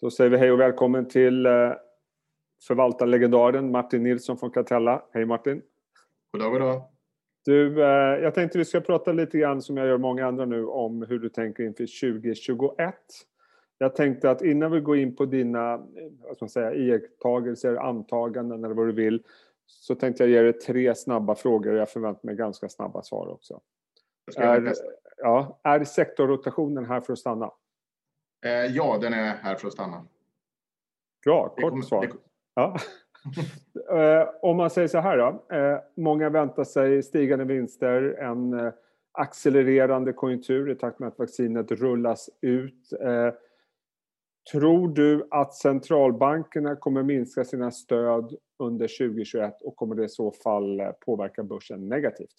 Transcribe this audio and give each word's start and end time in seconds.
Då 0.00 0.10
säger 0.10 0.30
vi 0.30 0.36
hej 0.36 0.52
och 0.52 0.60
välkommen 0.60 1.08
till 1.08 1.46
eh, 1.46 1.72
förvaltarlegendaren 2.66 3.70
Martin 3.70 4.02
Nilsson 4.02 4.38
från 4.38 4.50
Catella. 4.50 5.02
Hej 5.12 5.26
Martin! 5.26 5.62
Goddag, 6.32 6.50
goddag! 6.50 6.82
Du, 7.44 7.82
eh, 7.82 8.22
jag 8.22 8.34
tänkte 8.34 8.58
vi 8.58 8.64
ska 8.64 8.80
prata 8.80 9.12
lite 9.12 9.38
grann 9.38 9.62
som 9.62 9.76
jag 9.76 9.86
gör 9.86 9.98
många 9.98 10.26
andra 10.26 10.44
nu 10.44 10.66
om 10.66 11.02
hur 11.02 11.18
du 11.18 11.28
tänker 11.28 11.64
inför 11.64 12.12
2021. 12.12 12.94
Jag 13.78 13.96
tänkte 13.96 14.30
att 14.30 14.42
innan 14.42 14.72
vi 14.72 14.80
går 14.80 14.96
in 14.96 15.16
på 15.16 15.24
dina 15.24 15.74
eh, 15.74 15.80
vad 16.20 16.36
ska 16.36 16.44
man 16.44 16.50
säga, 16.50 16.74
iakttagelser, 16.74 17.76
antaganden 17.76 18.64
eller 18.64 18.74
vad 18.74 18.86
du 18.86 18.92
vill 18.92 19.22
så 19.66 19.94
tänkte 19.94 20.22
jag 20.22 20.30
ge 20.30 20.42
dig 20.42 20.52
tre 20.52 20.94
snabba 20.94 21.34
frågor 21.34 21.72
och 21.72 21.78
jag 21.78 21.90
förväntar 21.90 22.26
mig 22.26 22.36
ganska 22.36 22.68
snabba 22.68 23.02
svar 23.02 23.28
också. 23.28 23.60
Är, 24.36 24.72
ja, 25.16 25.60
är 25.62 25.84
sektorrotationen 25.84 26.84
här 26.84 27.00
för 27.00 27.12
att 27.12 27.18
stanna? 27.18 27.50
Eh, 28.44 28.50
ja, 28.50 28.98
den 29.00 29.12
är 29.12 29.36
här 29.36 29.54
för 29.54 29.66
att 29.66 29.72
stanna. 29.72 30.06
Bra, 31.24 31.48
kort 31.48 31.70
kommer, 31.70 31.82
svar. 31.82 32.06
Det... 32.06 32.12
Ja. 32.54 32.76
Eh, 33.90 34.28
om 34.42 34.56
man 34.56 34.70
säger 34.70 34.88
så 34.88 34.98
här 34.98 35.18
då. 35.18 35.56
Eh, 35.56 35.78
många 35.96 36.30
väntar 36.30 36.64
sig 36.64 37.02
stigande 37.02 37.44
vinster, 37.44 38.02
en 38.02 38.72
accelererande 39.12 40.12
konjunktur 40.12 40.70
i 40.70 40.74
takt 40.74 40.98
med 40.98 41.08
att 41.08 41.18
vaccinet 41.18 41.70
rullas 41.70 42.30
ut. 42.40 42.88
Tror 44.52 44.88
du 44.88 45.28
att 45.30 45.54
centralbankerna 45.54 46.76
kommer 46.76 47.02
minska 47.02 47.44
sina 47.44 47.70
stöd 47.70 48.36
under 48.58 48.88
2021 48.98 49.62
och 49.62 49.76
kommer 49.76 49.94
det 49.94 50.04
i 50.04 50.08
så 50.08 50.30
fall 50.30 50.82
påverka 51.00 51.42
börsen 51.42 51.88
negativt? 51.88 52.34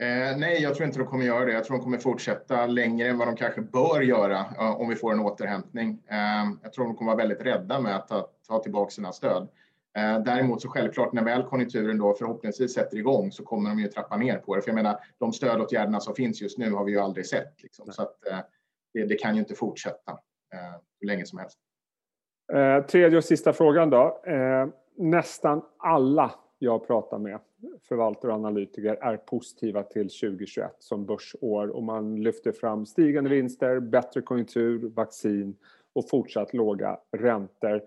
Eh, 0.00 0.36
nej, 0.36 0.62
jag 0.62 0.74
tror 0.74 0.86
inte 0.86 0.98
de 0.98 1.06
kommer 1.06 1.24
göra 1.24 1.44
det. 1.44 1.52
Jag 1.52 1.64
tror 1.64 1.76
de 1.76 1.82
kommer 1.82 1.98
fortsätta 1.98 2.66
längre 2.66 3.08
än 3.08 3.18
vad 3.18 3.28
de 3.28 3.36
kanske 3.36 3.60
bör 3.60 4.00
göra 4.00 4.38
eh, 4.38 4.80
om 4.80 4.88
vi 4.88 4.96
får 4.96 5.12
en 5.12 5.20
återhämtning. 5.20 6.02
Eh, 6.08 6.44
jag 6.62 6.72
tror 6.72 6.84
de 6.84 6.96
kommer 6.96 7.12
vara 7.12 7.26
väldigt 7.26 7.42
rädda 7.42 7.80
med 7.80 7.96
att 7.96 8.08
ta, 8.08 8.28
ta 8.48 8.58
tillbaka 8.58 8.90
sina 8.90 9.12
stöd. 9.12 9.48
Eh, 9.96 10.22
däremot 10.22 10.62
så 10.62 10.68
självklart 10.68 11.12
när 11.12 11.24
väl 11.24 11.42
konjunkturen 11.42 11.98
då 11.98 12.14
förhoppningsvis 12.14 12.74
sätter 12.74 12.96
igång 12.96 13.32
så 13.32 13.44
kommer 13.44 13.70
de 13.70 13.78
ju 13.78 13.88
trappa 13.88 14.16
ner 14.16 14.38
på 14.38 14.56
det. 14.56 14.62
För 14.62 14.68
jag 14.68 14.74
menar, 14.74 14.98
de 15.18 15.32
stödåtgärderna 15.32 16.00
som 16.00 16.14
finns 16.14 16.42
just 16.42 16.58
nu 16.58 16.72
har 16.72 16.84
vi 16.84 16.92
ju 16.92 16.98
aldrig 16.98 17.26
sett. 17.26 17.62
Liksom. 17.62 17.92
Så 17.92 18.02
att, 18.02 18.26
eh, 18.30 18.38
det, 18.94 19.06
det, 19.06 19.14
kan 19.14 19.34
ju 19.34 19.40
inte 19.40 19.54
fortsätta 19.54 20.12
eh, 20.54 20.80
hur 21.00 21.06
länge 21.06 21.26
som 21.26 21.38
helst. 21.38 21.58
tredje 22.88 23.18
och 23.18 23.24
sista 23.24 23.52
frågan 23.52 23.90
då. 23.90 24.22
nästan 24.96 25.62
alla 25.78 26.34
jag 26.58 26.86
pratar 26.86 27.18
med, 27.18 27.38
förvaltare 27.88 28.32
och 28.32 28.38
analytiker, 28.38 28.94
är 29.00 29.16
positiva 29.16 29.82
till 29.82 30.08
2021 30.08 30.76
som 30.78 31.06
börsår 31.06 31.68
och 31.68 31.82
man 31.82 32.22
lyfter 32.22 32.52
fram 32.52 32.86
stigande 32.86 33.30
vinster, 33.30 33.80
bättre 33.80 34.22
konjunktur, 34.22 34.88
vaccin 34.88 35.56
och 35.92 36.08
fortsatt 36.10 36.54
låga 36.54 36.98
räntor. 37.16 37.82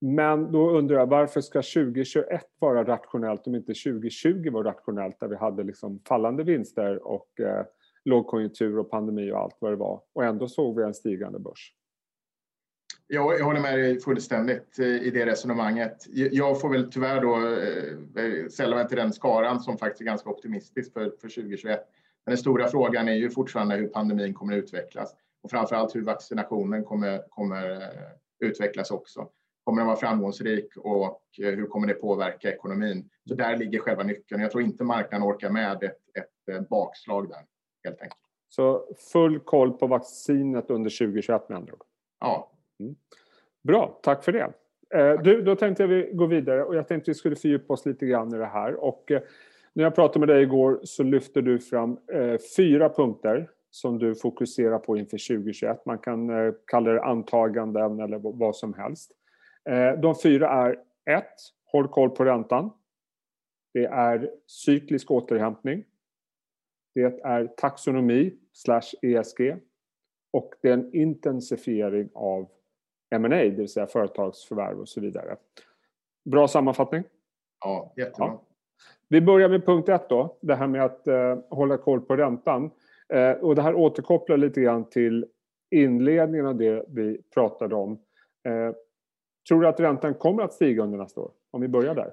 Men 0.00 0.52
då 0.52 0.70
undrar 0.70 0.96
jag 0.96 1.06
varför 1.06 1.40
ska 1.40 1.58
2021 1.58 2.42
vara 2.58 2.84
rationellt 2.84 3.46
om 3.46 3.54
inte 3.54 3.74
2020 3.74 4.50
var 4.50 4.64
rationellt 4.64 5.20
där 5.20 5.28
vi 5.28 5.36
hade 5.36 5.62
liksom 5.62 6.00
fallande 6.08 6.42
vinster 6.42 7.06
och 7.06 7.40
eh, 7.40 7.64
lågkonjunktur 8.04 8.78
och 8.78 8.90
pandemi 8.90 9.32
och 9.32 9.38
allt 9.38 9.56
vad 9.58 9.72
det 9.72 9.76
var 9.76 10.00
och 10.12 10.24
ändå 10.24 10.48
såg 10.48 10.76
vi 10.76 10.84
en 10.84 10.94
stigande 10.94 11.38
börs? 11.38 11.74
Jag, 13.12 13.38
jag 13.38 13.44
håller 13.44 13.60
med 13.60 13.78
dig 13.78 14.00
fullständigt 14.00 14.78
eh, 14.78 14.86
i 14.86 15.10
det 15.10 15.26
resonemanget. 15.26 16.06
Jag 16.12 16.60
får 16.60 16.68
väl 16.68 16.92
tyvärr 16.92 17.20
då 17.20 17.36
eh, 18.22 18.48
sälla 18.48 18.76
mig 18.76 18.88
till 18.88 18.96
den 18.96 19.12
skaran 19.12 19.60
som 19.60 19.78
faktiskt 19.78 20.00
är 20.00 20.04
ganska 20.04 20.30
optimistisk 20.30 20.92
för, 20.92 21.04
för 21.04 21.28
2021. 21.28 21.80
Men 22.24 22.32
den 22.32 22.38
stora 22.38 22.68
frågan 22.68 23.08
är 23.08 23.12
ju 23.12 23.30
fortfarande 23.30 23.76
hur 23.76 23.88
pandemin 23.88 24.34
kommer 24.34 24.58
att 24.58 24.64
utvecklas 24.64 25.14
och 25.42 25.50
framför 25.50 25.76
allt 25.76 25.94
hur 25.94 26.02
vaccinationen 26.02 26.84
kommer, 26.84 27.22
kommer 27.28 27.70
eh, 27.70 28.48
utvecklas 28.48 28.90
också. 28.90 29.28
Kommer 29.64 29.80
den 29.80 29.86
vara 29.86 29.96
framgångsrik 29.96 30.76
och 30.76 31.22
hur 31.36 31.66
kommer 31.66 31.86
det 31.86 31.94
påverka 31.94 32.52
ekonomin? 32.52 33.10
Så 33.28 33.34
där 33.34 33.56
ligger 33.56 33.78
själva 33.78 34.02
nyckeln. 34.02 34.40
Jag 34.40 34.50
tror 34.50 34.62
inte 34.62 34.84
marknaden 34.84 35.28
orkar 35.28 35.50
med 35.50 35.82
ett, 35.82 36.56
ett 36.56 36.68
bakslag 36.68 37.28
där 37.28 37.42
helt 37.84 38.02
enkelt. 38.02 38.20
Så 38.48 38.94
full 39.12 39.40
koll 39.40 39.72
på 39.72 39.86
vaccinet 39.86 40.70
under 40.70 40.90
2021 40.90 41.48
med 41.48 41.58
andra 41.58 41.72
ord? 41.72 41.82
Ja, 42.20 42.50
Mm. 42.80 42.94
Bra, 43.62 44.00
tack 44.02 44.24
för 44.24 44.32
det. 44.32 44.52
Eh, 44.94 45.22
du, 45.22 45.42
då 45.42 45.56
tänkte 45.56 45.82
jag 45.82 45.88
vi 45.88 46.10
gå 46.12 46.26
vidare 46.26 46.64
och 46.64 46.76
jag 46.76 46.88
tänkte 46.88 47.10
vi 47.10 47.14
skulle 47.14 47.36
fördjupa 47.36 47.74
oss 47.74 47.86
lite 47.86 48.06
grann 48.06 48.34
i 48.34 48.38
det 48.38 48.46
här. 48.46 48.74
Och 48.74 49.10
eh, 49.10 49.22
när 49.72 49.84
jag 49.84 49.94
pratade 49.94 50.18
med 50.18 50.28
dig 50.28 50.42
igår 50.42 50.80
så 50.82 51.02
lyfte 51.02 51.40
du 51.40 51.58
fram 51.58 51.98
eh, 52.12 52.36
fyra 52.56 52.88
punkter 52.88 53.50
som 53.70 53.98
du 53.98 54.14
fokuserar 54.14 54.78
på 54.78 54.96
inför 54.96 55.36
2021. 55.36 55.86
Man 55.86 55.98
kan 55.98 56.30
kalla 56.66 56.92
det 56.92 57.02
antaganden 57.02 58.00
eller 58.00 58.18
vad 58.18 58.56
som 58.56 58.74
helst. 58.74 59.12
De 60.02 60.14
fyra 60.22 60.48
är 60.48 60.72
1. 61.18 61.24
Håll 61.64 61.88
koll 61.88 62.10
på 62.10 62.24
räntan. 62.24 62.70
Det 63.74 63.84
är 63.84 64.30
cyklisk 64.46 65.10
återhämtning. 65.10 65.84
Det 66.94 67.20
är 67.24 67.46
taxonomi 67.46 68.34
slash 68.52 68.94
ESG. 69.02 69.56
Och 70.32 70.54
det 70.62 70.68
är 70.68 70.72
en 70.72 70.94
intensifiering 70.94 72.08
av 72.14 72.48
M&A, 73.10 73.28
det 73.28 73.50
vill 73.50 73.68
säga 73.68 73.86
företagsförvärv 73.86 74.80
och 74.80 74.88
så 74.88 75.00
vidare. 75.00 75.36
Bra 76.24 76.48
sammanfattning? 76.48 77.04
Ja, 77.60 77.92
jättebra. 77.96 78.26
Ja. 78.26 78.42
Vi 79.08 79.20
börjar 79.20 79.48
med 79.48 79.66
punkt 79.66 79.88
ett 79.88 80.08
då, 80.08 80.36
det 80.40 80.54
här 80.54 80.66
med 80.66 80.84
att 80.84 81.06
eh, 81.06 81.38
hålla 81.50 81.76
koll 81.76 82.00
på 82.00 82.16
räntan. 82.16 82.70
Eh, 83.08 83.30
och 83.30 83.54
det 83.54 83.62
här 83.62 83.74
återkopplar 83.74 84.36
lite 84.36 84.60
grann 84.60 84.84
till 84.84 85.26
inledningen 85.70 86.46
av 86.46 86.56
det 86.56 86.84
vi 86.88 87.22
pratade 87.34 87.74
om. 87.74 87.92
Eh, 88.44 88.74
tror 89.48 89.60
du 89.60 89.68
att 89.68 89.80
räntan 89.80 90.14
kommer 90.14 90.42
att 90.42 90.52
stiga 90.52 90.82
under 90.82 90.98
nästa 90.98 91.20
år? 91.20 91.30
Om 91.50 91.60
vi 91.60 91.68
börjar 91.68 91.94
där. 91.94 92.12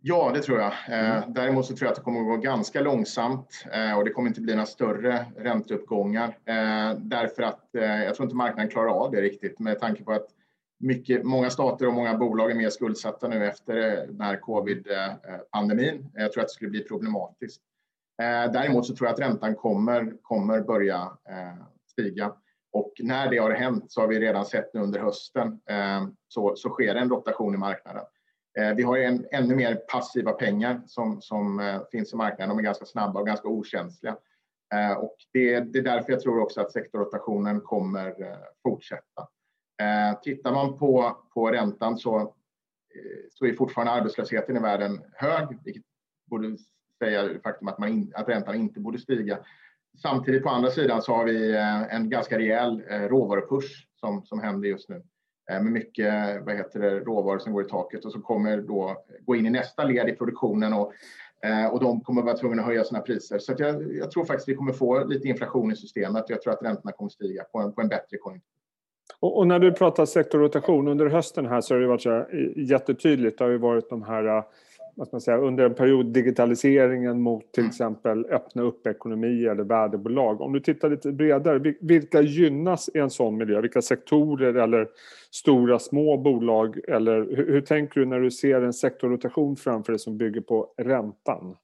Ja, 0.00 0.30
det 0.34 0.42
tror 0.42 0.58
jag. 0.58 0.72
Eh, 0.88 1.16
mm. 1.16 1.32
Däremot 1.32 1.66
så 1.66 1.76
tror 1.76 1.86
jag 1.86 1.90
att 1.90 1.96
det 1.96 2.02
kommer 2.02 2.20
att 2.20 2.26
gå 2.26 2.36
ganska 2.36 2.80
långsamt 2.80 3.64
eh, 3.72 3.98
och 3.98 4.04
det 4.04 4.10
kommer 4.10 4.28
inte 4.28 4.40
bli 4.40 4.54
några 4.54 4.66
större 4.66 5.26
ränteuppgångar 5.36 6.28
eh, 6.28 6.98
därför 6.98 7.42
att 7.42 7.68
jag 7.72 8.14
tror 8.14 8.24
inte 8.24 8.36
marknaden 8.36 8.70
klarar 8.70 8.88
av 8.88 9.10
det 9.10 9.20
riktigt 9.20 9.58
med 9.58 9.80
tanke 9.80 10.04
på 10.04 10.12
att 10.12 10.26
mycket, 10.78 11.24
många 11.24 11.50
stater 11.50 11.86
och 11.86 11.94
många 11.94 12.14
bolag 12.14 12.50
är 12.50 12.54
mer 12.54 12.70
skuldsatta 12.70 13.28
nu 13.28 13.46
efter 13.46 13.74
den 14.06 14.20
här 14.20 14.36
covid-pandemin. 14.36 16.10
Jag 16.14 16.32
tror 16.32 16.42
att 16.42 16.48
det 16.48 16.54
skulle 16.54 16.70
bli 16.70 16.84
problematiskt. 16.84 17.62
Däremot 18.52 18.86
så 18.86 18.96
tror 18.96 19.06
jag 19.06 19.14
att 19.14 19.20
räntan 19.20 19.54
kommer, 19.54 20.12
kommer 20.22 20.60
börja 20.60 21.10
stiga 21.90 22.32
och 22.72 22.92
när 23.02 23.30
det 23.30 23.38
har 23.38 23.50
hänt 23.50 23.84
så 23.88 24.00
har 24.00 24.08
vi 24.08 24.20
redan 24.20 24.46
sett 24.46 24.74
nu 24.74 24.80
under 24.80 25.00
hösten 25.00 25.60
så, 26.28 26.56
så 26.56 26.68
sker 26.68 26.94
en 26.94 27.10
rotation 27.10 27.54
i 27.54 27.58
marknaden. 27.58 28.04
Eh, 28.58 28.74
vi 28.74 28.82
har 28.82 28.98
en, 28.98 29.26
ännu 29.30 29.54
mer 29.54 29.74
passiva 29.74 30.32
pengar 30.32 30.80
som, 30.86 31.20
som 31.22 31.60
eh, 31.60 31.82
finns 31.90 32.12
i 32.12 32.16
marknaden. 32.16 32.48
De 32.48 32.58
är 32.58 32.62
ganska 32.62 32.84
snabba 32.84 33.20
och 33.20 33.26
ganska 33.26 33.48
okänsliga. 33.48 34.16
Eh, 34.74 34.92
och 34.92 35.16
det, 35.32 35.60
det 35.60 35.78
är 35.78 35.82
därför 35.82 36.12
jag 36.12 36.20
tror 36.20 36.40
också 36.40 36.60
att 36.60 36.72
sektorrotationen 36.72 37.60
kommer 37.60 38.14
fortsätta. 38.62 39.28
Tittar 40.22 40.52
man 40.52 40.78
på, 40.78 41.16
på 41.34 41.50
räntan 41.50 41.98
så, 41.98 42.34
så 43.30 43.46
är 43.46 43.52
fortfarande 43.52 43.92
arbetslösheten 43.92 44.56
i 44.56 44.60
världen 44.60 45.02
hög, 45.12 45.58
vilket 45.64 45.82
borde 46.30 46.56
säga 46.98 47.22
det 47.22 47.40
faktum 47.40 47.68
att, 47.68 47.78
man 47.78 47.88
in, 47.88 48.12
att 48.14 48.28
räntan 48.28 48.54
inte 48.54 48.80
borde 48.80 48.98
stiga. 48.98 49.38
Samtidigt 50.02 50.42
på 50.42 50.48
andra 50.48 50.70
sidan 50.70 51.02
så 51.02 51.14
har 51.14 51.24
vi 51.24 51.56
en 51.90 52.10
ganska 52.10 52.38
rejäl 52.38 52.82
råvarupush 52.82 53.86
som, 54.00 54.24
som 54.24 54.40
händer 54.40 54.68
just 54.68 54.88
nu. 54.88 55.02
Eh, 55.50 55.62
med 55.62 55.72
mycket 55.72 56.14
vad 56.46 56.56
heter 56.56 56.80
det, 56.80 57.00
råvaror 57.00 57.38
som 57.38 57.52
går 57.52 57.64
i 57.64 57.68
taket 57.68 58.04
och 58.04 58.12
som 58.12 58.22
kommer 58.22 58.56
då 58.56 58.96
gå 59.26 59.36
in 59.36 59.46
i 59.46 59.50
nästa 59.50 59.84
led 59.84 60.08
i 60.08 60.12
produktionen 60.12 60.72
och, 60.72 60.92
eh, 61.44 61.66
och 61.66 61.80
de 61.80 62.00
kommer 62.00 62.22
vara 62.22 62.36
tvungna 62.36 62.62
att 62.62 62.68
höja 62.68 62.84
sina 62.84 63.00
priser. 63.00 63.38
Så 63.38 63.54
jag, 63.58 63.96
jag, 63.96 64.10
tror 64.10 64.24
faktiskt 64.24 64.48
vi 64.48 64.54
kommer 64.54 64.72
få 64.72 65.04
lite 65.04 65.28
inflation 65.28 65.72
i 65.72 65.76
systemet 65.76 66.24
jag 66.28 66.42
tror 66.42 66.52
att 66.52 66.62
räntorna 66.62 66.92
kommer 66.92 67.08
stiga 67.08 67.44
på 67.44 67.58
en, 67.58 67.72
på 67.72 67.80
en 67.80 67.88
bättre 67.88 68.16
konjunktur. 68.16 68.50
Och, 69.20 69.38
och, 69.38 69.46
när 69.46 69.58
du 69.58 69.72
pratar 69.72 70.06
sektorrotation 70.06 70.88
under 70.88 71.06
hösten 71.06 71.46
här 71.46 71.60
så 71.60 71.74
har 71.74 71.80
det 71.80 71.86
varit 71.86 72.02
så 72.02 72.16
eh, 72.16 72.26
jättetydligt. 72.56 73.38
Det 73.38 73.44
har 73.44 73.50
ju 73.50 73.58
varit 73.58 73.90
de 73.90 74.02
här 74.02 74.44
vad 74.96 75.08
man 75.12 75.20
säga, 75.20 75.38
under 75.38 75.64
en 75.64 75.74
period 75.74 76.06
digitaliseringen 76.06 77.20
mot 77.20 77.52
till 77.52 77.62
mm. 77.62 77.70
exempel 77.70 78.26
öppna 78.26 78.62
upp 78.62 78.86
ekonomi 78.86 79.44
eller 79.46 79.64
värdebolag. 79.64 80.40
Om 80.40 80.52
du 80.52 80.60
tittar 80.60 80.90
lite 80.90 81.12
bredare, 81.12 81.74
vilka 81.80 82.20
gynnas 82.20 82.90
i 82.94 82.98
en 82.98 83.10
sån 83.10 83.36
miljö? 83.36 83.60
Vilka 83.60 83.82
sektorer 83.82 84.54
eller 84.54 84.88
stora 85.30 85.78
små 85.78 86.16
bolag? 86.16 86.78
Eller 86.88 87.36
hur, 87.36 87.46
hur 87.52 87.60
tänker 87.60 88.00
du 88.00 88.06
när 88.06 88.20
du 88.20 88.30
ser 88.30 88.62
en 88.62 88.72
sektorrotation 88.72 89.56
framför 89.56 89.92
dig 89.92 89.98
som 89.98 90.18
bygger 90.18 90.40
på 90.40 90.74
räntan? 90.76 91.56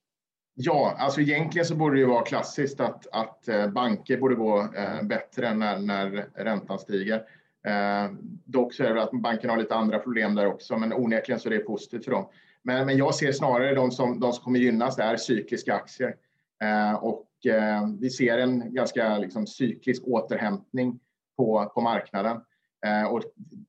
Ja, 0.54 0.96
alltså 0.98 1.20
egentligen 1.20 1.66
så 1.66 1.74
borde 1.74 2.00
det 2.00 2.06
vara 2.06 2.24
klassiskt 2.24 2.80
att, 2.80 3.06
att 3.12 3.48
eh, 3.48 3.66
banker 3.68 4.16
borde 4.16 4.34
gå 4.34 4.58
eh, 4.60 5.02
bättre 5.02 5.54
när, 5.54 5.78
när 5.78 6.26
räntan 6.34 6.78
stiger. 6.78 7.22
Eh, 7.66 8.12
dock 8.44 8.74
så 8.74 8.84
är 8.84 8.94
det 8.94 9.02
att 9.02 9.10
bankerna 9.12 9.52
har 9.52 9.60
lite 9.60 9.74
andra 9.74 9.98
problem 9.98 10.34
där 10.34 10.46
också, 10.46 10.78
men 10.78 10.92
onekligen 10.92 11.40
så 11.40 11.48
är 11.48 11.52
det 11.52 11.58
positivt 11.58 12.04
för 12.04 12.12
dem. 12.12 12.26
Men, 12.64 12.86
men 12.86 12.96
jag 12.96 13.14
ser 13.14 13.32
snarare 13.32 13.74
de 13.74 13.90
som, 13.90 14.20
de 14.20 14.32
som 14.32 14.44
kommer 14.44 14.58
gynnas 14.58 14.98
är 14.98 15.16
cykliska 15.16 15.74
aktier. 15.74 16.16
Eh, 16.62 16.94
och 16.94 17.46
eh, 17.46 17.88
vi 18.00 18.10
ser 18.10 18.38
en 18.38 18.74
ganska 18.74 19.18
liksom, 19.18 19.46
cyklisk 19.46 20.02
återhämtning 20.06 21.00
på, 21.36 21.72
på 21.74 21.80
marknaden. 21.80 22.40
Eh, 22.86 23.04
och 23.04 23.22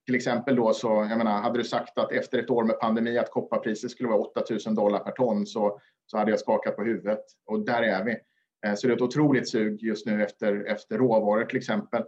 till 0.05 0.15
exempel 0.15 0.55
då 0.55 0.73
så, 0.73 0.87
jag 0.87 1.17
menar, 1.17 1.41
hade 1.41 1.59
du 1.59 1.63
sagt 1.63 1.97
att 1.97 2.11
efter 2.11 2.39
ett 2.39 2.49
år 2.49 2.63
med 2.63 2.79
pandemi 2.79 3.17
att 3.17 3.31
kopparpriset 3.31 3.91
skulle 3.91 4.09
vara 4.09 4.19
8000 4.19 4.75
dollar 4.75 4.99
per 4.99 5.11
ton 5.11 5.45
så, 5.45 5.79
så 6.05 6.17
hade 6.17 6.31
jag 6.31 6.39
skakat 6.39 6.75
på 6.75 6.83
huvudet. 6.83 7.23
Och 7.45 7.65
där 7.65 7.81
är 7.81 8.03
vi. 8.03 8.17
Eh, 8.65 8.75
så 8.75 8.87
det 8.87 8.93
är 8.93 8.95
ett 8.95 9.01
otroligt 9.01 9.49
sug 9.49 9.81
just 9.81 10.05
nu 10.05 10.23
efter, 10.23 10.65
efter 10.65 10.97
råvaror 10.97 11.45
till 11.45 11.57
exempel. 11.57 12.03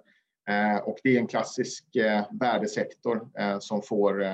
Eh, 0.50 0.78
och 0.78 0.98
det 1.04 1.16
är 1.16 1.20
en 1.20 1.28
klassisk 1.28 1.86
värdesektor 2.32 3.28
som 3.60 3.82
får 3.82 4.26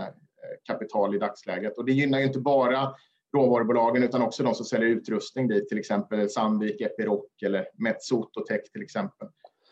kapital 0.64 1.16
i 1.16 1.18
dagsläget. 1.18 1.78
Och 1.78 1.86
det 1.86 1.92
gynnar 1.92 2.20
ju 2.20 2.26
inte 2.26 2.40
bara 2.40 2.96
råvarubolagen 3.36 4.04
utan 4.04 4.22
också 4.22 4.44
de 4.44 4.56
som 4.56 4.66
säljer 4.66 4.90
utrustning 4.90 5.48
dit, 5.48 5.70
till 5.70 5.80
exempel 5.80 6.30
Sandvik, 6.30 6.82
Epiroc 6.82 7.26
eller 7.46 7.68
Metsototech 7.74 8.72
till 8.72 8.82
exempel. 8.82 9.28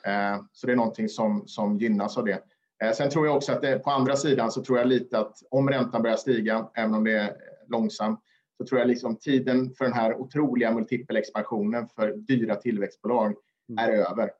Eh, 0.05 0.41
så 0.51 0.67
det 0.67 0.73
är 0.73 0.77
någonting 0.77 1.09
som, 1.09 1.47
som 1.47 1.77
gynnas 1.77 2.17
av 2.17 2.25
det. 2.25 2.43
Eh, 2.83 2.91
sen 2.91 3.09
tror 3.09 3.27
jag 3.27 3.37
också 3.37 3.51
att 3.51 3.61
det, 3.61 3.79
på 3.79 3.89
andra 3.89 4.15
sidan 4.15 4.51
så 4.51 4.63
tror 4.63 4.77
jag 4.77 4.87
lite 4.87 5.19
att 5.19 5.35
om 5.49 5.69
räntan 5.69 6.01
börjar 6.01 6.17
stiga, 6.17 6.69
även 6.75 6.95
om 6.95 7.03
det 7.03 7.11
är 7.11 7.35
långsamt, 7.67 8.19
så 8.57 8.65
tror 8.65 8.79
jag 8.79 8.87
liksom 8.87 9.15
tiden 9.15 9.73
för 9.77 9.85
den 9.85 9.93
här 9.93 10.15
otroliga 10.15 10.71
multipelexpansionen 10.71 11.87
för 11.95 12.13
dyra 12.17 12.55
tillväxtbolag 12.55 13.35
mm. 13.69 13.89
är 13.89 13.93
över. 13.93 14.31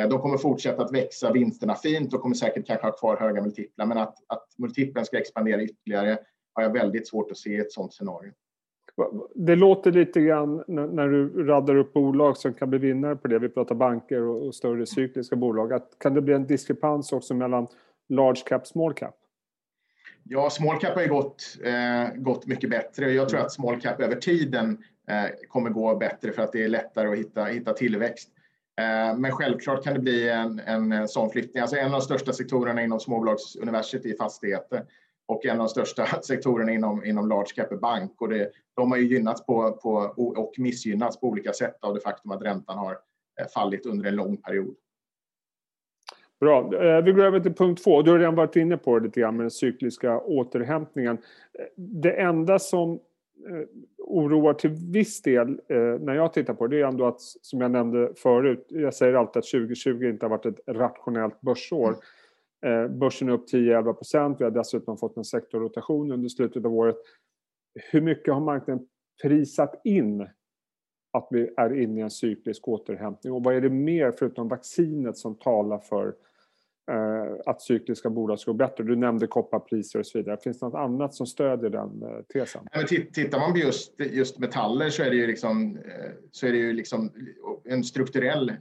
Eh, 0.00 0.08
de 0.08 0.20
kommer 0.20 0.36
fortsätta 0.36 0.82
att 0.82 0.92
växa 0.92 1.32
vinsterna 1.32 1.74
fint 1.74 2.14
och 2.14 2.20
kommer 2.20 2.34
säkert 2.34 2.66
kanske 2.66 2.86
ha 2.86 2.92
kvar 2.92 3.16
höga 3.16 3.42
multiplar, 3.42 3.86
men 3.86 3.98
att, 3.98 4.14
att 4.26 4.46
multipeln 4.58 5.06
ska 5.06 5.18
expandera 5.18 5.62
ytterligare 5.62 6.18
har 6.52 6.62
jag 6.62 6.72
väldigt 6.72 7.08
svårt 7.08 7.30
att 7.30 7.36
se 7.36 7.50
i 7.50 7.56
ett 7.56 7.72
sådant 7.72 7.94
scenario. 7.94 8.32
Det 9.34 9.56
låter 9.56 9.92
lite 9.92 10.20
grann 10.20 10.64
när 10.66 11.08
du 11.08 11.46
raddar 11.46 11.76
upp 11.76 11.92
bolag 11.92 12.36
som 12.36 12.54
kan 12.54 12.70
bli 12.70 12.78
vinnare 12.78 13.16
på 13.16 13.28
det. 13.28 13.38
Vi 13.38 13.48
pratar 13.48 13.74
banker 13.74 14.22
och 14.22 14.54
större 14.54 14.86
cykliska 14.86 15.36
bolag. 15.36 15.72
Att 15.72 15.98
kan 15.98 16.14
det 16.14 16.20
bli 16.20 16.34
en 16.34 16.46
diskrepans 16.46 17.12
också 17.12 17.34
mellan 17.34 17.66
large 18.08 18.42
cap 18.46 18.66
small 18.66 18.94
cap? 18.94 19.16
Ja, 20.22 20.50
small 20.50 20.78
cap 20.78 20.94
har 20.94 21.02
ju 21.02 21.08
gått, 21.08 21.42
eh, 21.64 22.14
gått 22.14 22.46
mycket 22.46 22.70
bättre. 22.70 23.12
Jag 23.12 23.28
tror 23.28 23.40
att 23.40 23.52
small 23.52 23.80
cap 23.80 24.00
över 24.00 24.16
tiden 24.16 24.84
eh, 25.08 25.48
kommer 25.48 25.70
gå 25.70 25.96
bättre 25.96 26.32
för 26.32 26.42
att 26.42 26.52
det 26.52 26.64
är 26.64 26.68
lättare 26.68 27.08
att 27.08 27.18
hitta, 27.18 27.44
hitta 27.44 27.72
tillväxt. 27.72 28.30
Eh, 28.80 29.18
men 29.18 29.32
självklart 29.32 29.84
kan 29.84 29.94
det 29.94 30.00
bli 30.00 30.28
en, 30.28 30.58
en 30.58 31.08
sån 31.08 31.30
flyttning. 31.30 31.60
Alltså 31.60 31.76
en 31.76 31.86
av 31.86 31.92
de 31.92 32.00
största 32.00 32.32
sektorerna 32.32 32.82
inom 32.82 33.00
småbolagsuniversitet 33.00 34.12
är 34.12 34.16
fastigheter 34.16 34.84
och 35.26 35.46
en 35.46 35.50
av 35.50 35.58
de 35.58 35.68
största 35.68 36.06
sektorerna 36.22 36.72
inom, 36.72 37.04
inom 37.04 37.28
large 37.28 37.52
cap 37.54 37.72
är 37.72 37.76
bank. 37.76 38.20
Och 38.20 38.28
det, 38.28 38.50
de 38.74 38.90
har 38.90 38.98
ju 38.98 39.06
gynnats 39.06 39.46
på, 39.46 39.72
på, 39.72 39.90
och 40.16 40.54
missgynnats 40.58 41.20
på 41.20 41.26
olika 41.26 41.52
sätt 41.52 41.76
av 41.80 41.94
det 41.94 42.00
faktum 42.00 42.30
att 42.30 42.42
räntan 42.42 42.78
har 42.78 42.92
eh, 43.40 43.46
fallit 43.54 43.86
under 43.86 44.08
en 44.08 44.16
lång 44.16 44.36
period. 44.36 44.74
Bra. 46.40 46.74
Eh, 46.74 47.04
vi 47.04 47.12
går 47.12 47.24
över 47.24 47.40
till 47.40 47.54
punkt 47.54 47.84
två. 47.84 48.02
Du 48.02 48.10
har 48.10 48.18
redan 48.18 48.34
varit 48.34 48.56
inne 48.56 48.76
på 48.76 48.98
det 48.98 49.04
lite 49.04 49.20
grann 49.20 49.36
med 49.36 49.44
den 49.44 49.50
cykliska 49.50 50.20
återhämtningen. 50.20 51.18
Det 51.76 52.20
enda 52.20 52.58
som 52.58 53.00
oroar 54.06 54.54
till 54.54 54.70
viss 54.70 55.22
del 55.22 55.60
när 56.00 56.14
jag 56.14 56.32
tittar 56.32 56.54
på 56.54 56.66
det 56.66 56.80
är 56.80 56.86
ändå 56.86 57.06
att, 57.06 57.20
som 57.20 57.60
jag 57.60 57.70
nämnde 57.70 58.12
förut, 58.16 58.66
jag 58.68 58.94
säger 58.94 59.14
alltid 59.14 59.40
att 59.40 59.50
2020 59.50 60.04
inte 60.04 60.26
har 60.26 60.30
varit 60.30 60.46
ett 60.46 60.60
rationellt 60.66 61.40
börsår. 61.40 61.88
Mm. 61.88 62.00
Eh, 62.66 62.88
börsen 62.88 63.28
är 63.28 63.32
upp 63.32 63.48
10-11 63.52 63.92
procent. 63.92 64.40
Vi 64.40 64.44
har 64.44 64.50
dessutom 64.50 64.96
fått 64.96 65.16
en 65.16 65.24
sektorrotation 65.24 66.12
under 66.12 66.28
slutet 66.28 66.64
av 66.64 66.74
året. 66.74 66.96
Hur 67.90 68.00
mycket 68.00 68.34
har 68.34 68.40
marknaden 68.40 68.86
prisat 69.22 69.80
in 69.84 70.28
att 71.12 71.28
vi 71.30 71.50
är 71.56 71.82
inne 71.82 72.00
i 72.00 72.02
en 72.02 72.10
cyklisk 72.10 72.68
återhämtning? 72.68 73.32
Och 73.32 73.44
vad 73.44 73.54
är 73.54 73.60
det 73.60 73.70
mer, 73.70 74.12
förutom 74.18 74.48
vaccinet, 74.48 75.16
som 75.16 75.34
talar 75.34 75.78
för 75.78 76.06
eh, 76.06 76.12
att 77.46 77.62
cykliska 77.62 78.10
bolag 78.10 78.40
ska 78.40 78.50
gå 78.50 78.56
bättre? 78.56 78.84
Du 78.84 78.96
nämnde 78.96 79.26
kopparpriser 79.26 79.98
och 79.98 80.06
så 80.06 80.18
vidare. 80.18 80.36
Finns 80.36 80.60
det 80.60 80.66
något 80.66 80.74
annat 80.74 81.14
som 81.14 81.26
stödjer 81.26 81.70
den 81.70 82.02
eh, 82.02 82.22
tesen? 82.32 82.68
Ja, 82.72 82.86
tittar 83.12 83.38
man 83.38 83.52
på 83.52 83.58
just, 83.58 84.00
just 84.00 84.38
metaller 84.38 84.90
så 84.90 85.02
är 85.02 85.10
det 85.10 85.16
ju, 85.16 85.26
liksom, 85.26 85.78
så 86.32 86.46
är 86.46 86.52
det 86.52 86.58
ju 86.58 86.72
liksom 86.72 87.12
en 87.64 87.84
strukturell, 87.84 88.52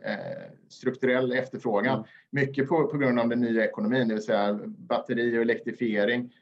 strukturell 0.70 1.34
efterfrågan. 1.34 1.96
Mm. 1.96 2.08
Mycket 2.30 2.70
på, 2.70 2.88
på 2.88 2.98
grund 2.98 3.20
av 3.20 3.30
den 3.30 3.40
nya 3.40 3.66
ekonomin, 3.66 4.08
det 4.08 4.14
vill 4.14 4.24
säga 4.24 4.60
batteri 4.66 5.38
och 5.38 5.42
elektrifiering 5.42 6.34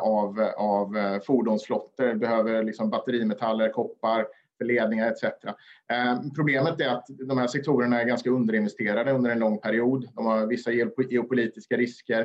av, 0.00 0.40
av 0.56 1.18
fordonsflottor 1.26 2.14
behöver 2.14 2.62
liksom 2.62 2.90
batterimetaller, 2.90 3.68
koppar, 3.68 4.26
förledningar 4.60 5.10
etc. 5.10 5.24
Eh, 5.24 6.20
problemet 6.36 6.80
är 6.80 6.88
att 6.88 7.06
de 7.08 7.38
här 7.38 7.46
sektorerna 7.46 8.00
är 8.00 8.04
ganska 8.04 8.30
underinvesterade 8.30 9.12
under 9.12 9.30
en 9.30 9.38
lång 9.38 9.58
period. 9.58 10.08
De 10.14 10.26
har 10.26 10.46
vissa 10.46 10.72
geopolitiska 10.72 11.76
risker 11.76 12.20